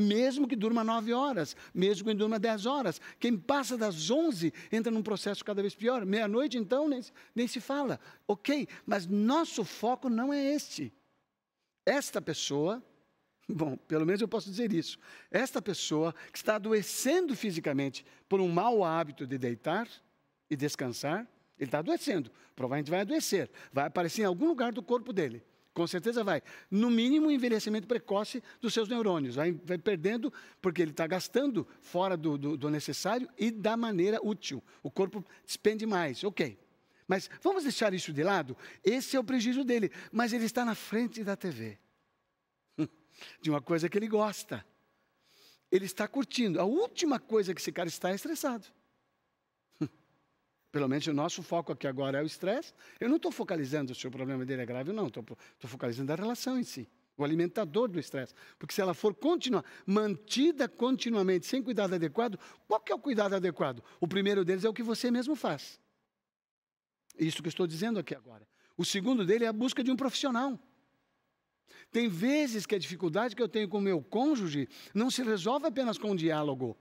Mesmo 0.00 0.46
que 0.46 0.54
durma 0.54 0.84
9 0.84 1.12
horas, 1.12 1.56
mesmo 1.74 2.06
que 2.06 2.14
durma 2.14 2.38
10 2.38 2.66
horas. 2.66 3.00
Quem 3.18 3.36
passa 3.36 3.76
das 3.76 4.08
11 4.08 4.52
entra 4.70 4.92
num 4.92 5.02
processo 5.02 5.44
cada 5.44 5.60
vez 5.60 5.74
pior. 5.74 6.06
Meia-noite, 6.06 6.56
então, 6.56 6.88
nem, 6.88 7.02
nem 7.34 7.48
se 7.48 7.60
fala. 7.60 7.98
Ok, 8.26 8.68
mas 8.86 9.08
nosso 9.08 9.64
foco 9.64 10.08
não 10.08 10.32
é 10.32 10.54
este. 10.54 10.92
Esta 11.84 12.22
pessoa, 12.22 12.80
bom, 13.50 13.76
pelo 13.76 14.06
menos 14.06 14.20
eu 14.20 14.28
posso 14.28 14.48
dizer 14.48 14.72
isso, 14.72 15.00
esta 15.32 15.60
pessoa 15.60 16.14
que 16.30 16.38
está 16.38 16.54
adoecendo 16.54 17.34
fisicamente 17.34 18.06
por 18.28 18.40
um 18.40 18.48
mau 18.48 18.84
hábito 18.84 19.26
de 19.26 19.36
deitar 19.36 19.88
e 20.48 20.54
descansar, 20.54 21.26
ele 21.58 21.66
está 21.66 21.80
adoecendo, 21.80 22.30
provavelmente 22.54 22.88
vai 22.88 23.00
adoecer, 23.00 23.50
vai 23.72 23.86
aparecer 23.86 24.22
em 24.22 24.26
algum 24.26 24.46
lugar 24.46 24.70
do 24.70 24.80
corpo 24.80 25.12
dele. 25.12 25.42
Com 25.78 25.86
certeza 25.86 26.24
vai. 26.24 26.42
No 26.68 26.90
mínimo, 26.90 27.30
envelhecimento 27.30 27.86
precoce 27.86 28.42
dos 28.60 28.74
seus 28.74 28.88
neurônios. 28.88 29.36
Vai, 29.36 29.52
vai 29.52 29.78
perdendo, 29.78 30.32
porque 30.60 30.82
ele 30.82 30.90
está 30.90 31.06
gastando 31.06 31.64
fora 31.80 32.16
do, 32.16 32.36
do, 32.36 32.56
do 32.56 32.68
necessário 32.68 33.28
e 33.38 33.48
da 33.52 33.76
maneira 33.76 34.18
útil. 34.20 34.60
O 34.82 34.90
corpo 34.90 35.24
despende 35.46 35.86
mais. 35.86 36.24
Ok. 36.24 36.58
Mas 37.06 37.30
vamos 37.40 37.62
deixar 37.62 37.94
isso 37.94 38.12
de 38.12 38.24
lado? 38.24 38.56
Esse 38.82 39.14
é 39.14 39.20
o 39.20 39.22
prejuízo 39.22 39.62
dele. 39.62 39.92
Mas 40.10 40.32
ele 40.32 40.46
está 40.46 40.64
na 40.64 40.74
frente 40.74 41.22
da 41.22 41.36
TV. 41.36 41.78
De 43.40 43.48
uma 43.48 43.62
coisa 43.62 43.88
que 43.88 43.96
ele 43.96 44.08
gosta. 44.08 44.66
Ele 45.70 45.84
está 45.84 46.08
curtindo. 46.08 46.60
A 46.60 46.64
última 46.64 47.20
coisa 47.20 47.54
que 47.54 47.60
esse 47.60 47.70
cara 47.70 47.88
está 47.88 48.10
é 48.10 48.16
estressado. 48.16 48.66
Pelo 50.70 50.88
menos 50.88 51.06
o 51.06 51.14
nosso 51.14 51.42
foco 51.42 51.72
aqui 51.72 51.86
agora 51.86 52.18
é 52.18 52.22
o 52.22 52.26
estresse. 52.26 52.74
Eu 53.00 53.08
não 53.08 53.16
estou 53.16 53.32
focalizando 53.32 53.94
se 53.94 54.06
o 54.06 54.10
problema 54.10 54.44
dele 54.44 54.62
é 54.62 54.66
grave 54.66 54.90
ou 54.90 54.96
não. 54.96 55.06
Estou 55.06 55.24
focalizando 55.60 56.12
a 56.12 56.16
relação 56.16 56.58
em 56.58 56.62
si. 56.62 56.88
O 57.16 57.24
alimentador 57.24 57.88
do 57.88 57.98
estresse. 57.98 58.34
Porque 58.58 58.74
se 58.74 58.80
ela 58.80 58.94
for 58.94 59.14
continuar, 59.14 59.64
mantida 59.86 60.68
continuamente, 60.68 61.46
sem 61.46 61.62
cuidado 61.62 61.94
adequado, 61.94 62.38
qual 62.66 62.80
que 62.80 62.92
é 62.92 62.94
o 62.94 62.98
cuidado 62.98 63.34
adequado? 63.34 63.82
O 63.98 64.06
primeiro 64.06 64.44
deles 64.44 64.64
é 64.64 64.68
o 64.68 64.74
que 64.74 64.82
você 64.82 65.10
mesmo 65.10 65.34
faz. 65.34 65.80
Isso 67.18 67.42
que 67.42 67.48
eu 67.48 67.50
estou 67.50 67.66
dizendo 67.66 67.98
aqui 67.98 68.14
agora. 68.14 68.46
O 68.76 68.84
segundo 68.84 69.24
dele 69.24 69.44
é 69.44 69.48
a 69.48 69.52
busca 69.52 69.82
de 69.82 69.90
um 69.90 69.96
profissional. 69.96 70.58
Tem 71.90 72.08
vezes 72.08 72.66
que 72.66 72.74
a 72.74 72.78
dificuldade 72.78 73.34
que 73.34 73.42
eu 73.42 73.48
tenho 73.48 73.68
com 73.68 73.78
o 73.78 73.82
meu 73.82 74.02
cônjuge 74.02 74.68
não 74.94 75.10
se 75.10 75.22
resolve 75.22 75.66
apenas 75.66 75.96
com 75.96 76.10
um 76.10 76.16
diálogo. 76.16 76.76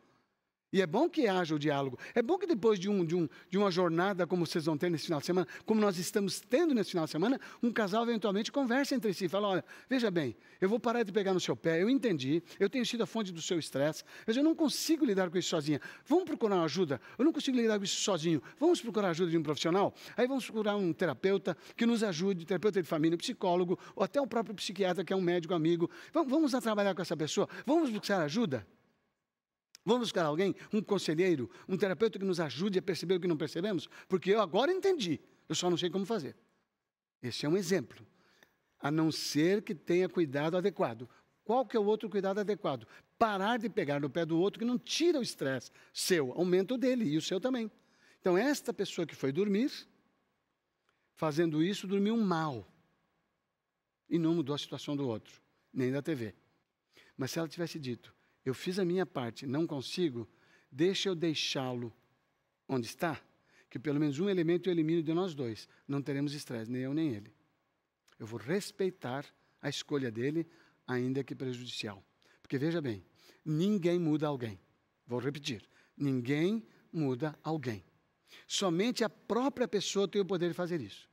E 0.71 0.81
é 0.81 0.87
bom 0.87 1.09
que 1.09 1.27
haja 1.27 1.55
o 1.55 1.59
diálogo. 1.59 1.97
É 2.13 2.21
bom 2.21 2.37
que 2.37 2.45
depois 2.45 2.77
de, 2.77 2.89
um, 2.89 3.05
de, 3.05 3.15
um, 3.15 3.29
de 3.49 3.57
uma 3.57 3.71
jornada 3.71 4.27
como 4.27 4.45
vocês 4.45 4.65
vão 4.65 4.77
ter 4.77 4.89
nesse 4.89 5.05
final 5.05 5.21
de 5.21 5.25
semana, 5.25 5.47
como 5.65 5.79
nós 5.79 5.97
estamos 5.97 6.41
tendo 6.41 6.73
nesse 6.73 6.91
final 6.91 7.05
de 7.05 7.11
semana, 7.11 7.39
um 7.63 7.71
casal 7.71 8.03
eventualmente 8.03 8.51
conversa 8.51 8.93
entre 8.93 9.13
si. 9.13 9.29
Fala, 9.29 9.47
olha, 9.47 9.65
veja 9.89 10.11
bem, 10.11 10.35
eu 10.59 10.67
vou 10.67 10.77
parar 10.77 11.03
de 11.03 11.11
pegar 11.11 11.33
no 11.33 11.39
seu 11.39 11.55
pé, 11.55 11.81
eu 11.81 11.89
entendi, 11.89 12.43
eu 12.59 12.69
tenho 12.69 12.85
sido 12.85 13.03
a 13.03 13.05
fonte 13.05 13.31
do 13.31 13.41
seu 13.41 13.57
estresse, 13.57 14.03
mas 14.25 14.35
eu 14.35 14.43
não 14.43 14.53
consigo 14.53 15.05
lidar 15.05 15.29
com 15.29 15.37
isso 15.37 15.49
sozinha. 15.49 15.79
Vamos 16.05 16.25
procurar 16.25 16.61
ajuda? 16.63 16.99
Eu 17.17 17.23
não 17.23 17.31
consigo 17.31 17.55
lidar 17.55 17.77
com 17.77 17.85
isso 17.85 18.01
sozinho. 18.01 18.43
Vamos 18.59 18.81
procurar 18.81 19.09
ajuda 19.11 19.31
de 19.31 19.37
um 19.37 19.43
profissional? 19.43 19.93
Aí 20.17 20.27
vamos 20.27 20.43
procurar 20.45 20.75
um 20.75 20.91
terapeuta 20.91 21.55
que 21.77 21.85
nos 21.85 22.03
ajude, 22.03 22.45
terapeuta 22.45 22.81
de 22.81 22.87
família, 22.87 23.17
psicólogo, 23.17 23.79
ou 23.95 24.03
até 24.03 24.19
o 24.19 24.27
próprio 24.27 24.53
psiquiatra, 24.53 25.05
que 25.05 25.13
é 25.13 25.15
um 25.15 25.21
médico 25.21 25.53
amigo. 25.53 25.89
Vamos, 26.11 26.29
vamos 26.29 26.53
a 26.53 26.59
trabalhar 26.59 26.93
com 26.93 27.01
essa 27.01 27.15
pessoa? 27.15 27.47
Vamos 27.65 27.89
buscar 27.89 28.21
ajuda? 28.21 28.67
Vamos 29.87 30.09
buscar 30.09 30.25
alguém, 30.25 30.53
um 30.73 30.81
conselheiro, 30.81 31.49
um 31.65 31.77
terapeuta 31.77 32.19
que 32.19 32.25
nos 32.25 32.41
ajude 32.41 32.77
a 32.77 32.81
perceber 32.81 33.15
o 33.15 33.19
que 33.21 33.27
não 33.27 33.37
percebemos? 33.37 33.87
Porque 34.09 34.31
eu 34.31 34.41
agora 34.41 34.69
entendi, 34.69 35.17
eu 35.47 35.55
só 35.55 35.69
não 35.69 35.77
sei 35.77 35.89
como 35.89 36.05
fazer. 36.05 36.35
Esse 37.23 37.45
é 37.45 37.49
um 37.49 37.55
exemplo. 37.55 38.05
A 38.81 38.91
não 38.91 39.13
ser 39.13 39.61
que 39.61 39.73
tenha 39.73 40.09
cuidado 40.09 40.57
adequado. 40.57 41.07
Qual 41.45 41.65
que 41.65 41.77
é 41.77 41.79
o 41.79 41.85
outro 41.85 42.09
cuidado 42.09 42.41
adequado? 42.41 42.85
Parar 43.17 43.59
de 43.59 43.69
pegar 43.69 44.01
no 44.01 44.09
pé 44.09 44.25
do 44.25 44.37
outro 44.37 44.59
que 44.59 44.65
não 44.65 44.77
tira 44.77 45.19
o 45.19 45.23
estresse 45.23 45.71
seu, 45.93 46.33
aumenta 46.33 46.73
o 46.73 46.77
dele 46.77 47.05
e 47.05 47.15
o 47.15 47.21
seu 47.21 47.39
também. 47.39 47.71
Então, 48.19 48.37
esta 48.37 48.73
pessoa 48.73 49.07
que 49.07 49.15
foi 49.15 49.31
dormir, 49.31 49.71
fazendo 51.15 51.63
isso, 51.63 51.87
dormiu 51.87 52.17
mal. 52.17 52.69
E 54.09 54.19
não 54.19 54.35
mudou 54.35 54.53
a 54.53 54.57
situação 54.57 54.97
do 54.97 55.07
outro, 55.07 55.41
nem 55.71 55.93
da 55.93 56.01
TV. 56.01 56.35
Mas 57.15 57.31
se 57.31 57.39
ela 57.39 57.47
tivesse 57.47 57.79
dito, 57.79 58.16
eu 58.47 58.53
fiz 58.53 58.79
a 58.79 58.85
minha 58.85 59.05
parte, 59.05 59.45
não 59.45 59.67
consigo, 59.67 60.25
deixa 60.71 61.09
eu 61.09 61.15
deixá-lo 61.15 61.93
onde 62.65 62.87
está, 62.87 63.21
que 63.69 63.77
pelo 63.77 63.99
menos 63.99 64.19
um 64.19 64.29
elemento 64.29 64.69
eu 64.69 64.71
elimino 64.71 65.03
de 65.03 65.13
nós 65.13 65.35
dois. 65.35 65.67
Não 65.85 66.01
teremos 66.01 66.33
estresse, 66.33 66.71
nem 66.71 66.83
eu 66.83 66.93
nem 66.93 67.13
ele. 67.13 67.33
Eu 68.17 68.25
vou 68.25 68.39
respeitar 68.39 69.25
a 69.61 69.67
escolha 69.67 70.09
dele, 70.09 70.47
ainda 70.87 71.25
que 71.25 71.35
prejudicial. 71.35 72.01
Porque 72.41 72.57
veja 72.57 72.79
bem, 72.79 73.03
ninguém 73.43 73.99
muda 73.99 74.27
alguém. 74.27 74.57
Vou 75.05 75.19
repetir: 75.19 75.67
ninguém 75.97 76.65
muda 76.89 77.37
alguém. 77.43 77.83
Somente 78.47 79.03
a 79.03 79.09
própria 79.09 79.67
pessoa 79.67 80.07
tem 80.07 80.21
o 80.21 80.25
poder 80.25 80.47
de 80.47 80.53
fazer 80.53 80.79
isso. 80.79 81.09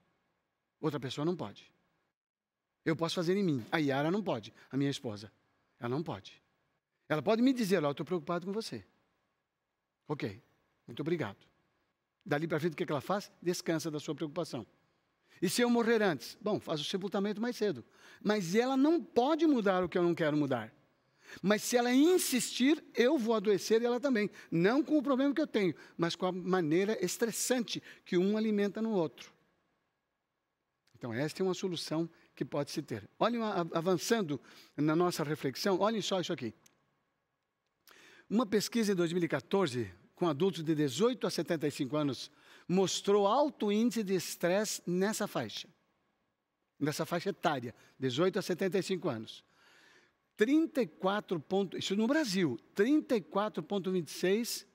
Outra 0.81 1.01
pessoa 1.01 1.25
não 1.25 1.35
pode. 1.35 1.69
Eu 2.85 2.95
posso 2.95 3.17
fazer 3.17 3.37
em 3.37 3.43
mim. 3.43 3.67
A 3.73 3.79
Yara 3.79 4.09
não 4.09 4.23
pode, 4.23 4.55
a 4.71 4.77
minha 4.77 4.91
esposa. 4.91 5.33
Ela 5.81 5.89
não 5.89 6.03
pode. 6.03 6.44
Ela 7.15 7.23
pode 7.23 7.41
me 7.41 7.53
dizer, 7.53 7.85
ó, 7.85 7.93
estou 7.93 8.05
preocupado 8.05 8.45
com 8.45 8.53
você. 8.53 8.85
Ok, 10.09 10.43
muito 10.85 11.01
obrigado. 11.01 11.39
Dali 12.27 12.49
para 12.49 12.59
frente, 12.59 12.73
o 12.73 12.77
que, 12.77 12.91
ela 12.91 13.01
faz? 13.01 13.31
Descansa 13.41 13.89
da 13.89 14.01
sua 14.01 14.17
preocupação. 14.17 14.67
E 15.41 15.49
se 15.49 15.63
eu 15.63 15.71
morrer 15.71 16.03
antes? 16.03 16.37
Bom, 16.41 16.59
faz 16.59 16.81
o 16.81 16.85
sepultamento 16.85 17.41
mais 17.41 17.57
cedo. 17.57 17.85
Mas 18.21 18.57
ela 18.57 18.77
não 18.77 19.01
pode 19.01 19.47
mudar 19.47 19.85
o 19.85 19.89
que 19.89 19.97
eu 19.97 20.03
não 20.03 20.13
quero 20.13 20.37
mudar. 20.37 20.75
Mas 21.41 21.63
se 21.63 21.77
ela 21.77 21.93
insistir, 21.93 22.83
eu 22.97 23.17
vou 23.17 23.37
adoecer 23.37 23.81
e 23.81 23.85
ela 23.85 24.01
também. 24.01 24.29
Não 24.51 24.83
com 24.83 24.99
o 24.99 25.03
problema 25.03 25.33
que 25.33 25.41
eu 25.41 25.47
tenho, 25.47 25.73
mas 25.97 26.17
com 26.17 26.27
a 26.27 26.33
maneira 26.33 26.99
estressante 27.05 27.81
que 28.05 28.19
um 28.19 28.37
alimenta 28.37 28.83
no 28.83 28.91
outro. 28.91 29.33
Então, 30.97 31.15
esta 31.15 31.43
é 31.43 31.45
uma 31.45 31.55
solução 31.55 32.11
que 32.35 32.45
pode 32.45 32.73
se 32.73 32.83
ter. 32.83 33.09
Olhem, 33.21 33.41
avançando 33.73 34.41
na 34.77 34.97
nossa 34.97 35.23
reflexão, 35.23 35.79
olhem 35.79 36.03
só 36.03 36.21
isso 36.21 36.33
aqui. 36.33 36.53
Uma 38.35 38.45
pesquisa 38.45 38.91
em 38.91 38.97
2014 38.97 39.89
com 40.17 40.27
adultos 40.27 40.65
de 40.65 40.75
18 40.75 41.25
a 41.25 41.31
75 41.31 41.97
anos 41.97 42.33
mostrou 42.67 43.29
alto 43.29 43.71
índice 43.71 44.03
de 44.03 44.13
estresse 44.13 44.83
nessa 44.85 45.29
faixa. 45.29 45.69
Nessa 46.77 47.07
faixa 47.07 47.31
etária, 47.31 47.73
18 47.97 48.41
a 48.41 48.43
75 48.43 49.09
anos. 49.09 49.45
34 50.37 51.39
ponto, 51.39 51.79
isso 51.79 51.95
no 51.95 52.09
Brasil, 52.09 52.59
34,26 52.75 54.67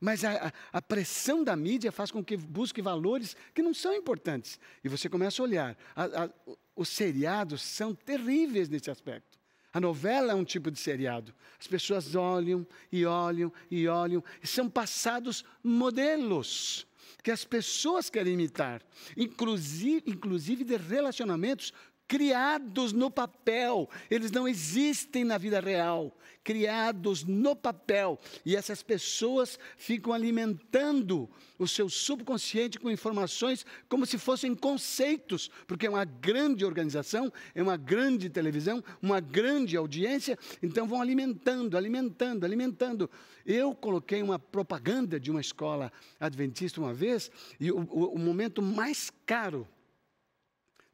Mas 0.00 0.24
a, 0.24 0.48
a, 0.48 0.52
a, 0.74 0.82
pressão 0.82 1.42
da 1.42 1.56
mídia 1.56 1.90
faz 1.90 2.10
com 2.10 2.22
que 2.22 2.36
busque 2.36 2.82
valores 2.82 3.34
que 3.54 3.62
não 3.62 3.72
são 3.72 3.94
importantes. 3.94 4.60
E 4.84 4.90
você 4.90 5.08
começa 5.08 5.40
a 5.40 5.44
olhar. 5.44 5.76
A, 5.94 6.30
os 6.76 6.90
seriados 6.90 7.62
são 7.62 7.94
terríveis 7.94 8.68
nesse 8.68 8.90
aspecto. 8.90 9.38
A 9.72 9.80
novela 9.80 10.32
é 10.32 10.34
um 10.34 10.44
tipo 10.44 10.70
de 10.70 10.78
seriado. 10.78 11.34
As 11.58 11.66
pessoas 11.66 12.14
olham 12.14 12.66
e 12.92 13.04
olham 13.04 13.52
e 13.70 13.88
olham, 13.88 14.22
e 14.42 14.46
são 14.46 14.70
passados 14.70 15.44
modelos 15.62 16.86
que 17.22 17.30
as 17.30 17.44
pessoas 17.44 18.08
querem 18.08 18.34
imitar, 18.34 18.82
inclusive, 19.16 20.02
inclusive 20.06 20.62
de 20.62 20.76
relacionamentos 20.76 21.72
criados 22.08 22.92
no 22.92 23.10
papel, 23.10 23.88
eles 24.10 24.30
não 24.30 24.46
existem 24.46 25.24
na 25.24 25.38
vida 25.38 25.60
real, 25.60 26.16
criados 26.44 27.24
no 27.24 27.56
papel. 27.56 28.18
E 28.44 28.54
essas 28.54 28.82
pessoas 28.82 29.58
ficam 29.76 30.12
alimentando 30.12 31.28
o 31.58 31.66
seu 31.66 31.88
subconsciente 31.88 32.78
com 32.78 32.90
informações 32.90 33.66
como 33.88 34.06
se 34.06 34.18
fossem 34.18 34.54
conceitos, 34.54 35.50
porque 35.66 35.86
é 35.86 35.90
uma 35.90 36.04
grande 36.04 36.64
organização, 36.64 37.32
é 37.54 37.62
uma 37.62 37.76
grande 37.76 38.30
televisão, 38.30 38.82
uma 39.02 39.18
grande 39.18 39.76
audiência, 39.76 40.38
então 40.62 40.86
vão 40.86 41.00
alimentando, 41.00 41.76
alimentando, 41.76 42.44
alimentando. 42.44 43.10
Eu 43.44 43.74
coloquei 43.74 44.22
uma 44.22 44.38
propaganda 44.38 45.18
de 45.18 45.30
uma 45.30 45.40
escola 45.40 45.92
adventista 46.20 46.80
uma 46.80 46.94
vez, 46.94 47.30
e 47.58 47.72
o, 47.72 47.78
o, 47.78 48.14
o 48.14 48.18
momento 48.18 48.62
mais 48.62 49.10
caro 49.24 49.66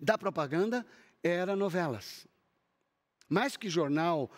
da 0.02 0.18
propaganda 0.18 0.84
era 1.22 1.54
novelas. 1.54 2.26
Mais 3.28 3.56
que 3.56 3.70
jornal 3.70 4.28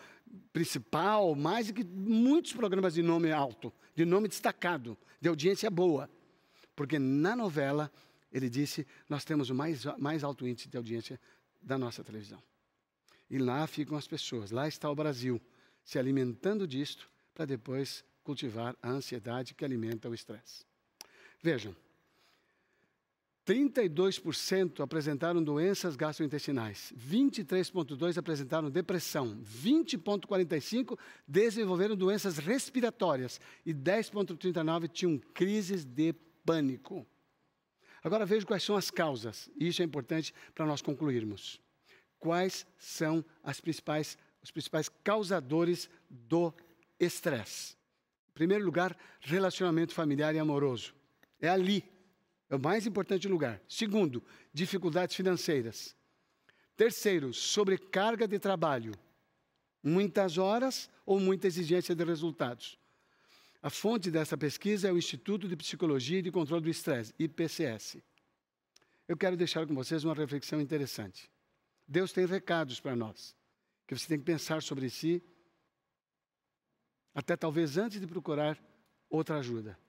principal, 0.53 1.35
mais 1.35 1.71
que 1.71 1.83
muitos 1.83 2.53
programas 2.53 2.93
de 2.93 3.01
nome 3.01 3.31
alto, 3.31 3.73
de 3.95 4.05
nome 4.05 4.27
destacado, 4.27 4.97
de 5.19 5.27
audiência 5.27 5.69
boa. 5.71 6.09
Porque 6.75 6.99
na 6.99 7.35
novela, 7.35 7.91
ele 8.31 8.49
disse, 8.49 8.85
nós 9.09 9.25
temos 9.25 9.49
o 9.49 9.55
mais, 9.55 9.85
mais 9.97 10.23
alto 10.23 10.47
índice 10.47 10.69
de 10.69 10.77
audiência 10.77 11.19
da 11.61 11.77
nossa 11.77 12.03
televisão. 12.03 12.41
E 13.29 13.39
lá 13.39 13.65
ficam 13.65 13.97
as 13.97 14.07
pessoas, 14.07 14.51
lá 14.51 14.67
está 14.67 14.89
o 14.89 14.95
Brasil, 14.95 15.41
se 15.83 15.97
alimentando 15.97 16.67
disto, 16.67 17.09
para 17.33 17.45
depois 17.45 18.03
cultivar 18.23 18.75
a 18.81 18.89
ansiedade 18.89 19.53
que 19.53 19.65
alimenta 19.65 20.09
o 20.09 20.13
estresse. 20.13 20.63
Vejam, 21.41 21.75
32% 23.45 24.79
apresentaram 24.79 25.43
doenças 25.43 25.95
gastrointestinais, 25.95 26.91
23,2% 26.97 28.17
apresentaram 28.17 28.71
depressão, 28.71 29.37
20,45% 29.43 30.97
desenvolveram 31.27 31.95
doenças 31.95 32.39
respiratórias 32.39 33.39
e 33.63 33.71
10,39% 33.71 34.89
tinham 34.91 35.19
crises 35.33 35.85
de 35.85 36.13
pânico. 36.43 37.05
Agora 38.03 38.25
veja 38.25 38.45
quais 38.45 38.63
são 38.63 38.75
as 38.75 38.89
causas, 38.89 39.49
e 39.59 39.67
isso 39.67 39.81
é 39.81 39.85
importante 39.85 40.33
para 40.55 40.65
nós 40.65 40.81
concluirmos. 40.81 41.59
Quais 42.19 42.65
são 42.77 43.23
principais, 43.61 44.17
os 44.41 44.49
principais 44.49 44.89
causadores 45.03 45.87
do 46.09 46.51
estresse? 46.99 47.75
Em 48.29 48.33
primeiro 48.33 48.65
lugar, 48.65 48.97
relacionamento 49.21 49.93
familiar 49.93 50.33
e 50.33 50.39
amoroso. 50.39 50.95
É 51.39 51.47
ali 51.47 51.83
é 52.49 52.55
o 52.55 52.59
mais 52.59 52.85
importante 52.85 53.27
lugar. 53.27 53.61
Segundo, 53.67 54.23
dificuldades 54.53 55.15
financeiras. 55.15 55.95
Terceiro, 56.75 57.33
sobrecarga 57.33 58.27
de 58.27 58.37
trabalho. 58.37 58.93
Muitas 59.81 60.37
horas 60.37 60.89
ou 61.05 61.19
muita 61.19 61.47
exigência 61.47 61.95
de 61.95 62.03
resultados. 62.03 62.77
A 63.61 63.69
fonte 63.69 64.11
dessa 64.11 64.37
pesquisa 64.37 64.87
é 64.87 64.91
o 64.91 64.97
Instituto 64.97 65.47
de 65.47 65.55
Psicologia 65.55 66.19
e 66.19 66.21
de 66.21 66.31
Controle 66.31 66.63
do 66.63 66.69
Estresse, 66.69 67.13
IPCS. 67.17 67.97
Eu 69.07 69.17
quero 69.17 69.35
deixar 69.35 69.65
com 69.65 69.73
vocês 69.73 70.03
uma 70.03 70.13
reflexão 70.13 70.61
interessante. 70.61 71.31
Deus 71.87 72.11
tem 72.11 72.25
recados 72.25 72.79
para 72.79 72.95
nós, 72.95 73.35
que 73.87 73.97
você 73.97 74.07
tem 74.07 74.19
que 74.19 74.25
pensar 74.25 74.61
sobre 74.61 74.89
si, 74.89 75.23
até 77.13 77.35
talvez 77.35 77.77
antes 77.77 77.99
de 77.99 78.07
procurar 78.07 78.59
outra 79.09 79.37
ajuda. 79.37 79.79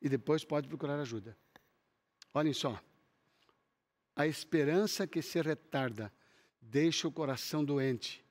E 0.00 0.08
depois 0.08 0.44
pode 0.44 0.68
procurar 0.68 1.00
ajuda. 1.00 1.36
Olhem 2.34 2.52
só. 2.52 2.80
A 4.14 4.26
esperança 4.26 5.06
que 5.06 5.22
se 5.22 5.40
retarda 5.40 6.12
deixa 6.60 7.06
o 7.06 7.12
coração 7.12 7.64
doente, 7.64 8.24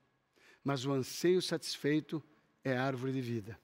mas 0.63 0.85
o 0.85 0.91
anseio 0.91 1.41
satisfeito 1.41 2.23
é 2.63 2.75
árvore 2.75 3.13
de 3.13 3.21
vida. 3.21 3.59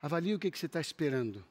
Avalie 0.00 0.34
o 0.34 0.38
que, 0.38 0.50
que 0.50 0.58
você 0.58 0.66
está 0.66 0.80
esperando. 0.80 1.44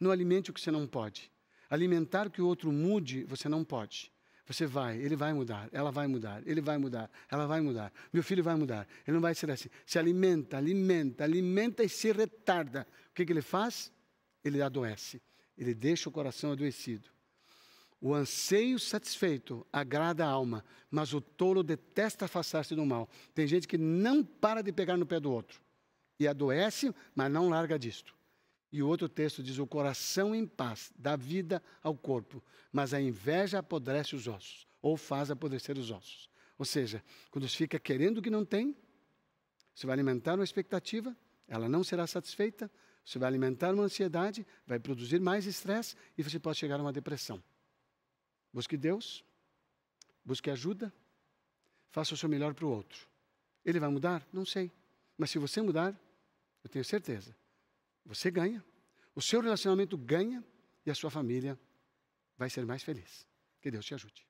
Não 0.00 0.10
alimente 0.10 0.50
o 0.50 0.52
que 0.52 0.60
você 0.60 0.70
não 0.70 0.86
pode. 0.86 1.30
Alimentar 1.68 2.28
que 2.28 2.42
o 2.42 2.46
outro 2.46 2.72
mude, 2.72 3.22
você 3.24 3.48
não 3.48 3.64
pode. 3.64 4.10
Você 4.50 4.66
vai, 4.66 4.98
ele 4.98 5.14
vai 5.14 5.32
mudar, 5.32 5.68
ela 5.70 5.92
vai 5.92 6.08
mudar, 6.08 6.42
ele 6.44 6.60
vai 6.60 6.76
mudar, 6.76 7.08
ela 7.30 7.46
vai 7.46 7.60
mudar, 7.60 7.92
meu 8.12 8.20
filho 8.20 8.42
vai 8.42 8.56
mudar, 8.56 8.84
ele 9.06 9.14
não 9.14 9.20
vai 9.20 9.32
ser 9.32 9.48
assim. 9.48 9.68
Se 9.86 9.96
alimenta, 9.96 10.56
alimenta, 10.56 11.22
alimenta 11.22 11.84
e 11.84 11.88
se 11.88 12.10
retarda. 12.10 12.84
O 13.10 13.14
que, 13.14 13.24
que 13.24 13.32
ele 13.32 13.42
faz? 13.42 13.92
Ele 14.44 14.60
adoece, 14.60 15.22
ele 15.56 15.72
deixa 15.72 16.08
o 16.08 16.12
coração 16.12 16.50
adoecido. 16.50 17.08
O 18.00 18.14
anseio 18.14 18.78
satisfeito 18.78 19.66
agrada 19.70 20.24
a 20.24 20.28
alma, 20.28 20.64
mas 20.90 21.12
o 21.12 21.20
tolo 21.20 21.62
detesta 21.62 22.24
afastar-se 22.24 22.74
do 22.74 22.86
mal. 22.86 23.08
Tem 23.34 23.46
gente 23.46 23.68
que 23.68 23.76
não 23.76 24.24
para 24.24 24.62
de 24.62 24.72
pegar 24.72 24.96
no 24.96 25.04
pé 25.04 25.20
do 25.20 25.30
outro 25.30 25.60
e 26.18 26.26
adoece, 26.26 26.94
mas 27.14 27.30
não 27.30 27.50
larga 27.50 27.78
disto. 27.78 28.14
E 28.72 28.82
o 28.82 28.88
outro 28.88 29.08
texto 29.08 29.42
diz: 29.42 29.58
O 29.58 29.66
coração 29.66 30.34
em 30.34 30.46
paz 30.46 30.92
dá 30.96 31.14
vida 31.14 31.62
ao 31.82 31.94
corpo, 31.94 32.42
mas 32.72 32.94
a 32.94 33.00
inveja 33.00 33.58
apodrece 33.58 34.16
os 34.16 34.26
ossos, 34.26 34.66
ou 34.80 34.96
faz 34.96 35.30
apodrecer 35.30 35.76
os 35.76 35.90
ossos. 35.90 36.30
Ou 36.58 36.64
seja, 36.64 37.02
quando 37.30 37.48
você 37.48 37.56
fica 37.56 37.78
querendo 37.78 38.18
o 38.18 38.22
que 38.22 38.30
não 38.30 38.44
tem, 38.44 38.76
você 39.74 39.86
vai 39.86 39.94
alimentar 39.94 40.34
uma 40.34 40.44
expectativa, 40.44 41.16
Ela 41.48 41.68
não 41.68 41.82
será 41.82 42.06
satisfeita, 42.06 42.70
você 43.04 43.18
vai 43.18 43.26
alimentar 43.26 43.74
uma 43.74 43.82
ansiedade, 43.82 44.46
vai 44.64 44.78
produzir 44.78 45.20
mais 45.20 45.46
estresse 45.46 45.96
e 46.16 46.22
você 46.22 46.38
pode 46.38 46.58
chegar 46.58 46.78
a 46.78 46.82
uma 46.82 46.92
depressão. 46.92 47.42
Busque 48.52 48.76
Deus, 48.76 49.24
busque 50.24 50.50
ajuda, 50.50 50.92
faça 51.90 52.14
o 52.14 52.16
seu 52.16 52.28
melhor 52.28 52.54
para 52.54 52.66
o 52.66 52.70
outro. 52.70 53.08
Ele 53.64 53.78
vai 53.78 53.88
mudar? 53.88 54.26
Não 54.32 54.44
sei. 54.44 54.72
Mas 55.16 55.30
se 55.30 55.38
você 55.38 55.60
mudar, 55.60 55.98
eu 56.64 56.70
tenho 56.70 56.84
certeza, 56.84 57.36
você 58.04 58.30
ganha, 58.30 58.64
o 59.14 59.20
seu 59.20 59.40
relacionamento 59.40 59.96
ganha 59.96 60.42
e 60.84 60.90
a 60.90 60.94
sua 60.94 61.10
família 61.10 61.58
vai 62.36 62.48
ser 62.48 62.64
mais 62.64 62.82
feliz. 62.82 63.26
Que 63.60 63.70
Deus 63.70 63.84
te 63.84 63.94
ajude. 63.94 64.29